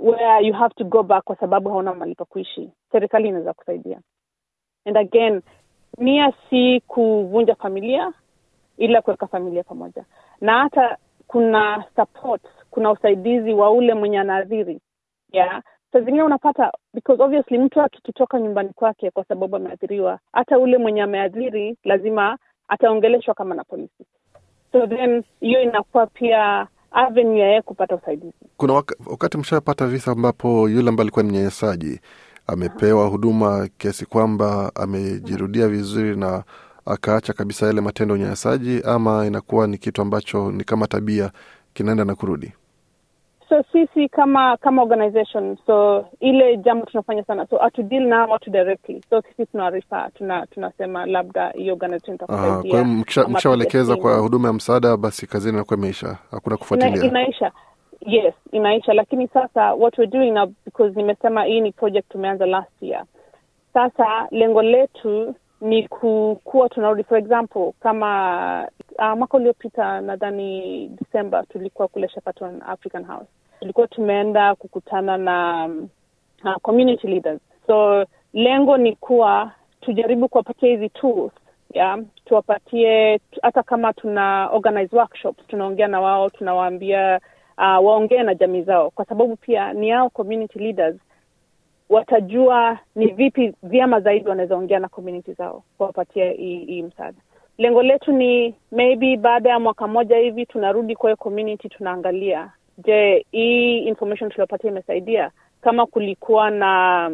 where 0.00 0.46
you 0.46 0.52
have 0.54 0.74
to 0.74 0.84
go 0.84 1.02
back 1.02 1.24
kwa 1.24 1.36
sababu 1.36 1.70
hauna 1.70 1.94
mahali 1.94 2.14
pa 2.14 2.24
kuishi, 2.24 2.70
serikali 2.92 3.28
inaweza 3.28 3.52
kusaidia. 3.52 4.00
And 4.86 4.96
again, 4.96 5.42
nia 5.98 6.32
si 6.50 6.80
kuvunja 6.86 7.54
familia, 7.54 8.12
ila 8.76 9.02
kuweka 9.02 9.26
familia 9.26 9.62
pamoja, 9.64 10.04
na 10.40 10.58
hata 10.62 10.96
kuna 11.26 11.84
support, 11.96 12.42
kuna 12.70 12.90
usaidizi 12.90 13.52
wa 13.52 13.70
ule 13.70 13.94
mwenye 13.94 14.18
anaadhiri 14.20 14.80
yeah. 15.32 15.62
Saa 15.94 16.00
zingine 16.00 16.22
unapata 16.22 16.72
because 16.94 17.22
obviously 17.22 17.58
mtu 17.58 17.80
akikitoka 17.80 18.40
nyumbani 18.40 18.68
kwake 18.74 19.10
kwa 19.10 19.24
sababu 19.24 19.56
ameathiriwa, 19.56 20.18
hata 20.32 20.58
ule 20.58 20.78
mwenye 20.78 21.02
ameadhiri 21.02 21.76
lazima 21.84 22.38
ataongeleshwa 22.68 23.34
kama 23.34 23.54
na 23.54 23.64
polisi 23.64 24.04
so 24.72 24.86
then 24.86 25.22
hiyo 25.40 25.62
inakuwa 25.62 26.06
pia 26.06 26.66
avenue 26.90 27.52
ya 27.52 27.62
kupata 27.62 27.94
usaidizi. 27.96 28.34
Kuna 28.56 28.72
waka, 28.72 28.94
wakati 29.06 29.38
mshapata 29.38 29.86
visa 29.86 30.12
ambapo 30.12 30.68
yule 30.68 30.88
ambaye 30.88 31.04
alikuwa 31.04 31.22
ni 31.22 31.28
mnyanyasaji 31.30 32.00
amepewa 32.46 33.06
huduma 33.08 33.68
kiasi 33.78 34.06
kwamba 34.06 34.72
amejirudia 34.74 35.68
vizuri 35.68 36.16
na 36.16 36.44
akaacha 36.86 37.32
kabisa 37.32 37.66
yale 37.66 37.80
matendo 37.80 38.14
ya 38.14 38.20
unyanyasaji, 38.20 38.82
ama 38.84 39.26
inakuwa 39.26 39.66
ni 39.66 39.78
kitu 39.78 40.02
ambacho 40.02 40.52
ni 40.52 40.64
kama 40.64 40.86
tabia 40.86 41.30
kinaenda 41.74 42.04
na 42.04 42.14
kurudi? 42.14 42.52
So 43.54 43.62
sisi 43.72 44.08
kama 44.08 44.56
kama 44.56 44.82
organization, 44.82 45.56
so 45.66 46.04
ile 46.20 46.56
jambo 46.56 46.86
tunafanya 46.86 47.24
sana, 47.24 47.46
so 47.50 47.62
atu 47.62 47.82
deal 47.82 48.02
na 48.06 48.26
watu 48.26 48.50
directly, 48.50 49.00
so 49.10 49.22
sisi 49.22 49.46
tunawarifa, 49.46 50.10
tuna 50.14 50.46
tunasema 50.46 51.06
labda 51.06 51.50
hiyo 51.50 51.72
organization 51.74 52.14
itakusaidia. 52.14 52.70
Kwa 52.70 52.82
hiyo 52.84 52.84
mkishawaelekeza 53.28 53.96
kwa 53.96 54.18
huduma 54.18 54.48
ya 54.48 54.54
msaada, 54.54 54.96
basi 54.96 55.26
kazini 55.26 55.54
inakuwa 55.54 55.78
imeisha, 55.78 56.18
hakuna 56.30 56.56
kufuatilia. 56.56 56.96
Ina, 56.96 57.04
inaisha 57.06 57.52
yes, 58.00 58.34
inaisha. 58.52 58.92
Lakini 58.92 59.28
sasa 59.28 59.74
what 59.74 59.98
we're 59.98 60.12
doing 60.18 60.30
now, 60.30 60.46
because 60.64 60.94
nimesema 60.96 61.44
hii 61.44 61.60
ni 61.60 61.72
project 61.72 62.08
tumeanza 62.08 62.46
last 62.46 62.82
year. 62.82 63.04
Sasa 63.74 64.26
lengo 64.30 64.62
letu 64.62 65.34
ni 65.60 65.88
kukuwa 65.88 66.68
tunarudi, 66.68 67.04
for 67.04 67.18
example 67.18 67.72
kama 67.80 68.68
uh, 68.98 69.18
mwaka 69.18 69.36
uliopita 69.36 70.00
nadhani 70.00 70.88
December 70.88 71.44
tulikuwa 71.48 71.88
kule 71.88 72.10
African 72.66 73.04
House, 73.04 73.26
tulikuwa 73.60 73.86
tumeenda 73.88 74.54
kukutana 74.54 75.16
na 75.16 75.66
uh, 76.44 76.54
community 76.62 77.06
leaders. 77.06 77.40
So 77.66 78.06
lengo 78.32 78.76
ni 78.76 78.96
kuwa 78.96 79.52
tujaribu 79.80 80.28
kuwapatia 80.28 80.68
hizi 80.68 80.88
tools 80.88 81.32
yeah, 81.74 81.98
tuwapatie 82.24 83.20
hata 83.42 83.62
kama 83.62 83.92
tuna 83.92 84.48
organize 84.52 84.96
workshops, 84.96 85.46
tunaongea 85.46 85.88
na 85.88 86.00
wao, 86.00 86.30
tunawaambia 86.30 87.20
uh, 87.58 87.86
waongee 87.86 88.22
na 88.22 88.34
jamii 88.34 88.62
zao, 88.62 88.90
kwa 88.90 89.04
sababu 89.04 89.36
pia 89.36 89.72
ni 89.72 89.90
hao 89.90 90.10
community 90.10 90.58
leaders 90.58 90.96
watajua 91.88 92.78
ni 92.94 93.06
vipi 93.06 93.52
vyema 93.62 94.00
zaidi 94.00 94.28
wanaweza 94.28 94.56
ongea 94.56 94.78
na 94.78 94.88
community 94.88 95.32
zao 95.32 95.62
kuwapatia 95.78 96.30
hii 96.32 96.82
msaada. 96.82 97.18
Lengo 97.58 97.82
letu 97.82 98.12
ni 98.12 98.54
maybe 98.72 99.16
baada 99.16 99.50
ya 99.50 99.60
mwaka 99.60 99.86
moja 99.86 100.16
hivi 100.16 100.46
tunarudi 100.46 100.96
kwa 100.96 101.10
hiyo 101.10 101.16
community, 101.16 101.68
tunaangalia, 101.68 102.50
je, 102.78 103.26
hii 103.30 103.78
information 103.78 104.30
tuliopatia 104.30 104.70
imesaidia? 104.70 105.30
Kama 105.60 105.86
kulikuwa 105.86 106.50
na 106.50 107.10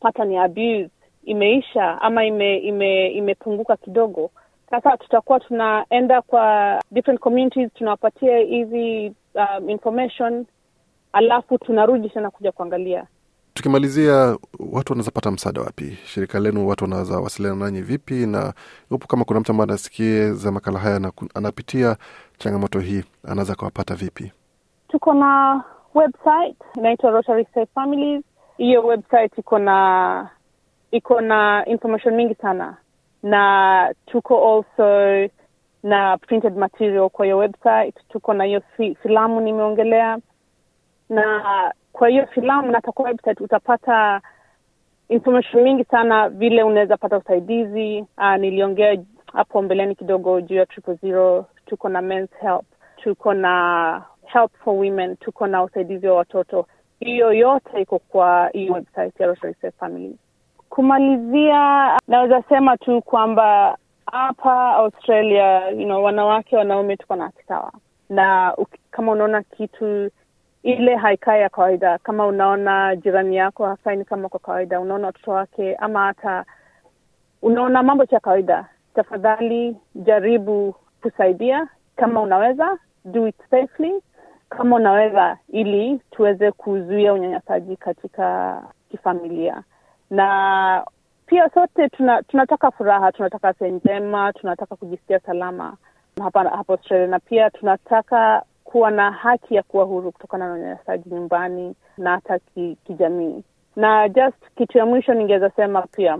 pattern 0.00 0.32
ya 0.32 0.42
abuse 0.42 0.90
imeisha 1.24 2.00
ama 2.02 2.24
ime, 2.24 2.56
ime, 2.58 3.08
imepunguka 3.08 3.76
kidogo. 3.76 4.30
Sasa 4.70 4.96
tutakuwa 4.96 5.40
tunaenda 5.40 6.22
kwa 6.22 6.78
different 6.90 7.20
communities 7.20 7.70
tunawapatia 7.74 8.38
hizi 8.38 9.12
um, 9.34 9.70
information 9.70 10.46
alafu 11.12 11.58
tunarudi 11.58 12.08
tena 12.10 12.30
kuja 12.30 12.52
kuangalia 12.52 13.06
Tukimalizia, 13.54 14.38
watu 14.58 14.92
wanaweza 14.92 15.10
pata 15.10 15.30
msaada 15.30 15.60
wapi? 15.60 15.98
Shirika 16.06 16.40
lenu, 16.40 16.68
watu 16.68 16.84
wanaweza 16.84 17.20
wasiliana 17.20 17.56
nanyi 17.64 17.82
vipi? 17.82 18.14
Na 18.26 18.52
iwapo 18.90 19.06
kama 19.06 19.24
kuna 19.24 19.40
mtu 19.40 19.52
ambaye 19.52 19.68
anasikia 19.70 20.32
za 20.32 20.52
makala 20.52 20.78
haya 20.78 20.98
na 20.98 21.12
anapitia 21.34 21.96
changamoto 22.38 22.80
hii, 22.80 23.02
anaweza 23.24 23.52
akawapata 23.52 23.94
vipi? 23.94 24.32
Tuko 24.94 25.14
na 25.14 25.62
website 25.94 26.56
inaitwa 26.76 27.10
Rotary 27.10 27.44
Safe 27.54 27.66
Families. 27.74 28.22
Hiyo 28.56 28.86
website 28.86 29.38
iko 29.38 29.58
na 29.58 30.30
iko 30.90 31.20
na 31.20 31.64
information 31.66 32.14
mingi 32.14 32.34
sana, 32.34 32.76
na 33.22 33.94
tuko 34.06 34.54
also 34.54 35.28
na 35.82 36.18
printed 36.18 36.56
material 36.56 37.10
kwa 37.10 37.24
hiyo 37.24 37.38
website. 37.38 37.94
Tuko 38.08 38.34
na 38.34 38.44
hiyo 38.44 38.60
fi, 38.76 38.94
filamu 39.02 39.40
nimeongelea, 39.40 40.18
na 41.08 41.42
kwa 41.92 42.08
hiyo 42.08 42.26
filamu 42.26 42.72
na 42.72 42.80
kwa 42.80 43.04
website 43.04 43.40
utapata 43.40 44.20
information 45.08 45.62
mingi 45.62 45.84
sana, 45.84 46.28
vile 46.28 46.62
unaweza 46.62 46.96
pata 46.96 47.18
usaidizi. 47.18 48.04
Uh, 48.18 48.36
niliongea 48.36 48.96
hapo 49.32 49.62
mbeleni 49.62 49.94
kidogo 49.94 50.40
juu 50.40 50.56
ya 50.56 50.66
triple 50.66 50.94
zero. 50.94 51.46
Tuko 51.66 51.88
na 51.88 52.02
men's 52.02 52.30
help, 52.40 52.64
tuko 52.96 53.34
na 53.34 54.02
help 54.26 54.52
for 54.64 54.74
women, 54.78 55.16
tuko 55.16 55.46
na 55.46 55.62
usaidizi 55.62 56.06
wa 56.06 56.16
watoto. 56.16 56.66
Hiyo 57.00 57.32
yote 57.32 57.80
iko 57.82 57.98
kwa 57.98 58.48
hii 58.52 58.70
website 58.70 59.20
ya 59.20 59.26
Rotary 59.26 59.54
Safe 59.54 59.70
Families. 59.78 60.16
Kumalizia, 60.68 61.98
naweza 62.08 62.42
sema 62.48 62.76
tu 62.76 63.02
kwamba 63.02 63.78
hapa 64.06 64.74
Australia, 64.76 65.68
you 65.70 65.84
know, 65.84 66.04
wanawake 66.04 66.56
wanaume 66.56 66.96
tuko 66.96 67.16
na 67.16 67.24
haki 67.24 67.42
sawa, 67.48 67.72
na 68.08 68.56
kama 68.90 69.12
unaona 69.12 69.42
kitu 69.42 70.10
ile 70.62 70.96
haikai 70.96 71.40
ya 71.40 71.48
kawaida, 71.48 71.98
kama 71.98 72.26
unaona 72.26 72.96
jirani 72.96 73.36
yako 73.36 73.66
hafaini 73.66 74.04
kama 74.04 74.28
kwa 74.28 74.40
kawaida, 74.40 74.80
unaona 74.80 75.06
watoto 75.06 75.30
wake 75.30 75.74
ama 75.74 76.04
hata 76.06 76.44
unaona 77.42 77.82
mambo 77.82 78.06
cha 78.06 78.20
kawaida, 78.20 78.68
tafadhali 78.94 79.76
jaribu 79.94 80.74
kusaidia. 81.02 81.68
Kama 81.96 82.20
unaweza, 82.22 82.78
do 83.04 83.28
it 83.28 83.36
safely 83.50 84.02
kama 84.56 84.76
unaweza, 84.76 85.38
ili 85.52 86.00
tuweze 86.10 86.52
kuzuia 86.52 87.12
unyanyasaji 87.12 87.76
katika 87.76 88.62
kifamilia. 88.90 89.62
Na 90.10 90.86
pia 91.26 91.50
sote 91.50 91.88
tuna, 91.88 92.22
tunataka 92.22 92.70
furaha, 92.70 93.12
tunataka 93.12 93.48
afya 93.48 93.68
njema, 93.68 94.32
tunataka 94.32 94.76
kujisikia 94.76 95.18
salama 95.20 95.76
hapa 96.22 96.40
hapa 96.44 96.72
Australia, 96.72 97.06
na 97.06 97.18
pia 97.18 97.50
tunataka 97.50 98.42
kuwa 98.64 98.90
na 98.90 99.10
haki 99.12 99.54
ya 99.54 99.62
kuwa 99.62 99.84
huru 99.84 100.12
kutokana 100.12 100.48
na 100.48 100.54
unyanyasaji 100.54 101.10
nyumbani 101.10 101.74
na 101.98 102.10
hata 102.10 102.38
ki, 102.38 102.76
kijamii. 102.84 103.44
Na 103.76 104.08
just 104.08 104.36
kitu 104.56 104.78
ya 104.78 104.86
mwisho 104.86 105.14
ningeweza 105.14 105.50
sema 105.50 105.82
pia, 105.82 106.18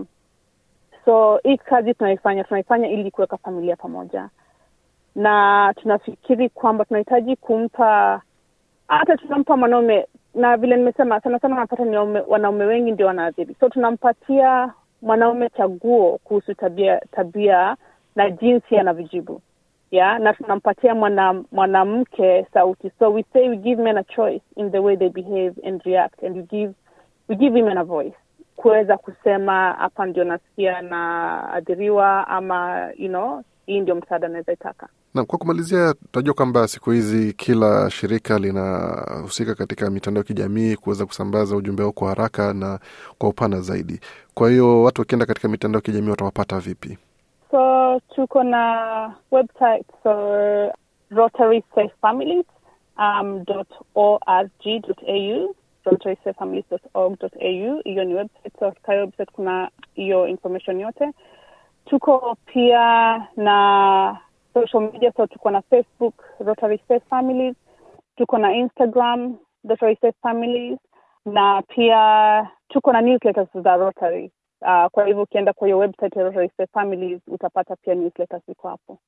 so 1.05 1.39
hii 1.43 1.57
kazi 1.57 1.93
tunaifanya 1.93 2.43
tunaifanya 2.43 2.89
ili 2.89 3.11
kuweka 3.11 3.37
familia 3.37 3.75
pamoja, 3.75 4.29
na 5.15 5.73
tunafikiri 5.81 6.49
kwamba 6.49 6.85
tunahitaji 6.85 7.35
kumpa 7.35 8.21
hata 8.87 9.17
tunampa 9.17 9.57
mwanaume, 9.57 10.07
na 10.35 10.57
vile 10.57 10.75
nimesema, 10.77 11.19
sana 11.21 11.39
sana 11.39 11.55
wanapata 11.55 11.85
ni 11.85 11.97
wanaume 12.27 12.65
wengi 12.65 12.91
ndio 12.91 13.07
wanaathiri, 13.07 13.55
so 13.59 13.69
tunampatia 13.69 14.73
mwanaume 15.01 15.49
chaguo 15.49 16.19
kuhusu 16.23 16.53
tabia 16.53 16.99
tabia 17.11 17.75
na 18.15 18.29
jinsi 18.29 18.77
anavyojibu. 18.77 19.41
Yeah, 19.91 20.19
na 20.19 20.33
tunampatia 20.33 20.95
mwanamke 20.95 21.45
mwana 21.51 22.45
sauti. 22.53 22.91
So 22.99 23.09
we 23.13 23.23
say 23.33 23.49
we 23.49 23.57
give 23.57 23.81
men 23.83 23.97
a 23.97 24.03
choice 24.03 24.41
in 24.55 24.71
the 24.71 24.79
way 24.79 24.95
they 24.97 25.09
behave 25.09 25.53
and 25.67 25.81
react. 25.85 26.23
And 26.23 26.35
we 26.35 26.41
give, 26.43 26.73
we 27.27 27.35
give 27.35 27.53
women 27.53 27.77
a 27.77 27.83
voice. 27.83 28.15
Kuweza 28.55 28.97
kusema 28.97 29.71
hapa 29.73 30.05
ndio 30.05 30.23
nasikia 30.23 30.81
naadhiriwa 30.81 32.27
ama 32.27 32.89
you 32.97 33.09
know, 33.09 33.41
hii 33.65 33.79
ndio 33.79 33.95
msaada 33.95 34.27
anaweza 34.27 34.53
itaka. 34.53 34.87
Na 35.15 35.25
kwa 35.25 35.37
kumalizia, 35.39 35.93
tunajua 36.11 36.33
kwamba 36.33 36.67
siku 36.67 36.91
hizi 36.91 37.33
kila 37.33 37.89
shirika 37.89 38.39
linahusika 38.39 39.55
katika 39.55 39.89
mitandao 39.89 40.19
ya 40.21 40.27
kijamii 40.27 40.75
kuweza 40.75 41.05
kusambaza 41.05 41.55
ujumbe 41.55 41.83
wao 41.83 41.91
kwa 41.91 42.09
haraka 42.09 42.53
na 42.53 42.79
kwa 43.17 43.29
upana 43.29 43.61
zaidi. 43.61 43.99
Kwa 44.33 44.49
hiyo 44.49 44.83
watu 44.83 45.01
wakienda 45.01 45.25
katika 45.25 45.47
mitandao 45.47 45.77
ya 45.77 45.81
kijamii 45.81 46.09
watawapata 46.09 46.59
vipi? 46.59 46.97
So 47.51 47.99
tuko 48.15 48.43
na 48.43 49.15
website 49.31 49.85
so 50.03 50.11
Rotary 51.09 51.63
um, 52.97 53.43
.org.au 53.95 55.55
rotarysafefamilies.org.au. 55.85 57.81
Hiyo 57.83 58.03
ni 58.03 58.13
website. 58.15 58.59
So 58.59 58.71
katika 58.71 58.91
website 58.91 59.31
kuna 59.31 59.69
hiyo 59.93 60.27
information 60.27 60.79
yote. 60.79 61.11
Tuko 61.85 62.37
pia 62.45 63.15
na 63.37 64.17
social 64.55 64.81
media, 64.91 65.11
so 65.17 65.27
tuko 65.27 65.51
na 65.51 65.61
Facebook 65.61 66.13
Rotary 66.39 66.79
Safe 66.87 67.03
Families, 67.09 67.55
tuko 68.17 68.37
na 68.37 68.55
Instagram 68.55 69.37
Rotary 69.69 69.97
Safe 70.01 70.15
Families, 70.21 70.79
na 71.25 71.61
pia 71.61 72.47
tuko 72.69 72.93
na 72.93 73.01
newsletters 73.01 73.49
za 73.63 73.75
Rotary. 73.77 74.31
Uh, 74.61 74.85
kwa 74.91 75.05
hivyo 75.05 75.23
ukienda 75.23 75.53
kwa 75.53 75.67
hiyo 75.67 75.77
website 75.77 76.15
ya 76.15 76.23
Rotary 76.23 76.49
Safe 76.57 76.71
Families 76.73 77.21
utapata 77.27 77.75
pia 77.75 77.95
newsletters 77.95 78.43
iko 78.49 78.67
hapo. 78.69 78.99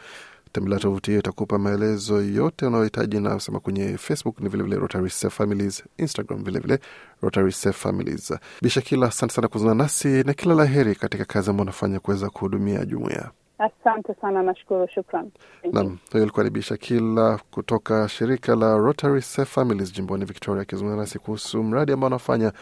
Tembelea 0.52 0.78
tovuti 0.78 1.10
hiyo, 1.10 1.20
itakupa 1.20 1.58
maelezo 1.58 2.22
yote 2.22 2.66
unayohitaji, 2.66 3.20
na 3.20 3.40
sema 3.40 3.60
kwenye 3.60 3.98
Facebook 3.98 4.40
ni 4.40 4.48
vilevile 4.48 4.76
Rotary 4.76 5.10
Safe 5.10 5.30
Families, 5.36 5.84
Instagram 5.98 6.44
vilevile 6.44 6.78
Rotary 7.22 7.52
Safe 7.52 7.78
Families. 7.78 8.34
Bishakila, 8.62 9.06
asante 9.06 9.34
sana 9.34 9.48
kuzungana 9.48 9.82
nasi 9.82 10.08
na 10.08 10.34
kila 10.34 10.54
la 10.54 10.64
heri 10.64 10.94
katika 10.94 11.24
kazi 11.24 11.50
ambayo 11.50 11.62
unafanya 11.62 12.00
kuweza 12.00 12.30
kuhudumia 12.30 12.84
jumuia. 12.84 13.30
Asante 13.58 14.14
sana, 14.20 14.42
nashukuru, 14.42 14.88
shukran. 14.94 15.30
Nam, 15.72 15.98
huyo 16.12 16.22
alikuwa 16.24 16.44
ni 16.44 16.50
Bishakila 16.50 17.38
kutoka 17.50 18.08
shirika 18.08 18.56
la 18.56 18.76
Rotary 18.76 19.22
Safe 19.22 19.50
Families 19.50 19.92
jimboni 19.92 20.24
Victoria, 20.24 20.62
akizungumza 20.62 21.00
nasi 21.00 21.18
kuhusu 21.18 21.62
mradi 21.62 21.92
ambao 21.92 22.06
anafanya 22.06 22.52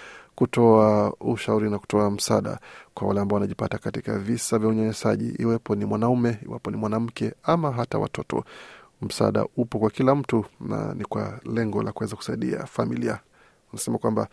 kutoa 0.41 1.15
ushauri 1.21 1.71
na 1.71 1.79
kutoa 1.79 2.11
msaada 2.11 2.59
kwa 2.95 3.09
wale 3.09 3.21
ambao 3.21 3.35
wanajipata 3.35 3.79
katika 3.79 4.19
visa 4.19 4.59
vya 4.59 4.69
unyanyasaji, 4.69 5.29
iwepo 5.39 5.75
ni 5.75 5.85
mwanaume, 5.85 6.39
iwapo 6.47 6.71
ni 6.71 6.77
mwanamke 6.77 7.33
ama 7.43 7.73
hata 7.73 7.99
watoto. 7.99 8.45
Msaada 9.03 9.47
upo 9.57 9.79
kwa 9.79 9.91
kila 9.91 10.15
mtu 10.15 10.45
na 10.61 10.95
ni 10.95 11.05
kwa 11.05 11.41
lengo 11.55 11.83
la 11.83 11.93
kuweza 11.93 12.17
kusaidia 12.17 12.67
familia. 12.67 13.19
Unasema 13.73 13.99
kwamba 13.99 14.29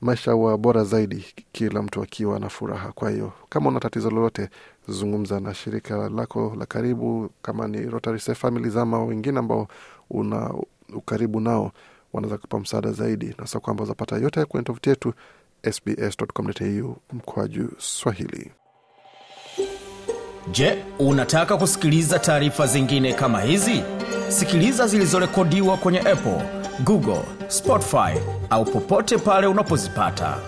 maisha 0.00 0.32
huwa 0.32 0.58
bora 0.58 0.84
zaidi 0.84 1.24
kila 1.52 1.82
mtu 1.82 2.02
akiwa 2.02 2.38
na 2.38 2.48
furaha. 2.48 2.92
Kwa 2.92 3.10
hiyo 3.10 3.32
kama 3.48 3.68
una 3.68 3.80
tatizo 3.80 4.10
lolote, 4.10 4.48
zungumza 4.88 5.40
na 5.40 5.54
shirika 5.54 6.08
lako 6.08 6.54
la 6.58 6.66
karibu, 6.66 7.30
kama 7.42 7.68
ni 7.68 7.80
Rotary 7.86 8.18
Safe 8.20 8.40
Families 8.40 8.76
ama 8.76 9.04
wengine 9.04 9.38
ambao 9.38 9.68
una 10.10 10.54
ukaribu 10.94 11.40
nao, 11.40 11.72
wanaweza 12.12 12.38
kupa 12.38 12.60
msaada 12.60 12.92
zaidi, 12.92 13.26
na 13.26 13.34
sasa 13.46 13.60
kwamba 13.60 13.82
wazapata 13.82 14.16
yote 14.16 14.44
kwenye 14.44 14.64
tovuti 14.64 14.88
yetu 14.90 15.12
sbs.com.au 15.72 16.96
mkwaju 17.12 17.68
Swahili. 17.78 18.50
Je, 20.50 20.84
unataka 20.98 21.56
kusikiliza 21.56 22.18
taarifa 22.18 22.66
zingine 22.66 23.12
kama 23.14 23.40
hizi? 23.40 23.82
Sikiliza 24.28 24.86
zilizorekodiwa 24.86 25.76
kwenye 25.76 25.98
Apple, 26.00 26.42
Google, 26.84 27.22
Spotify 27.48 28.18
au 28.50 28.64
popote 28.64 29.18
pale 29.18 29.46
unapozipata. 29.46 30.38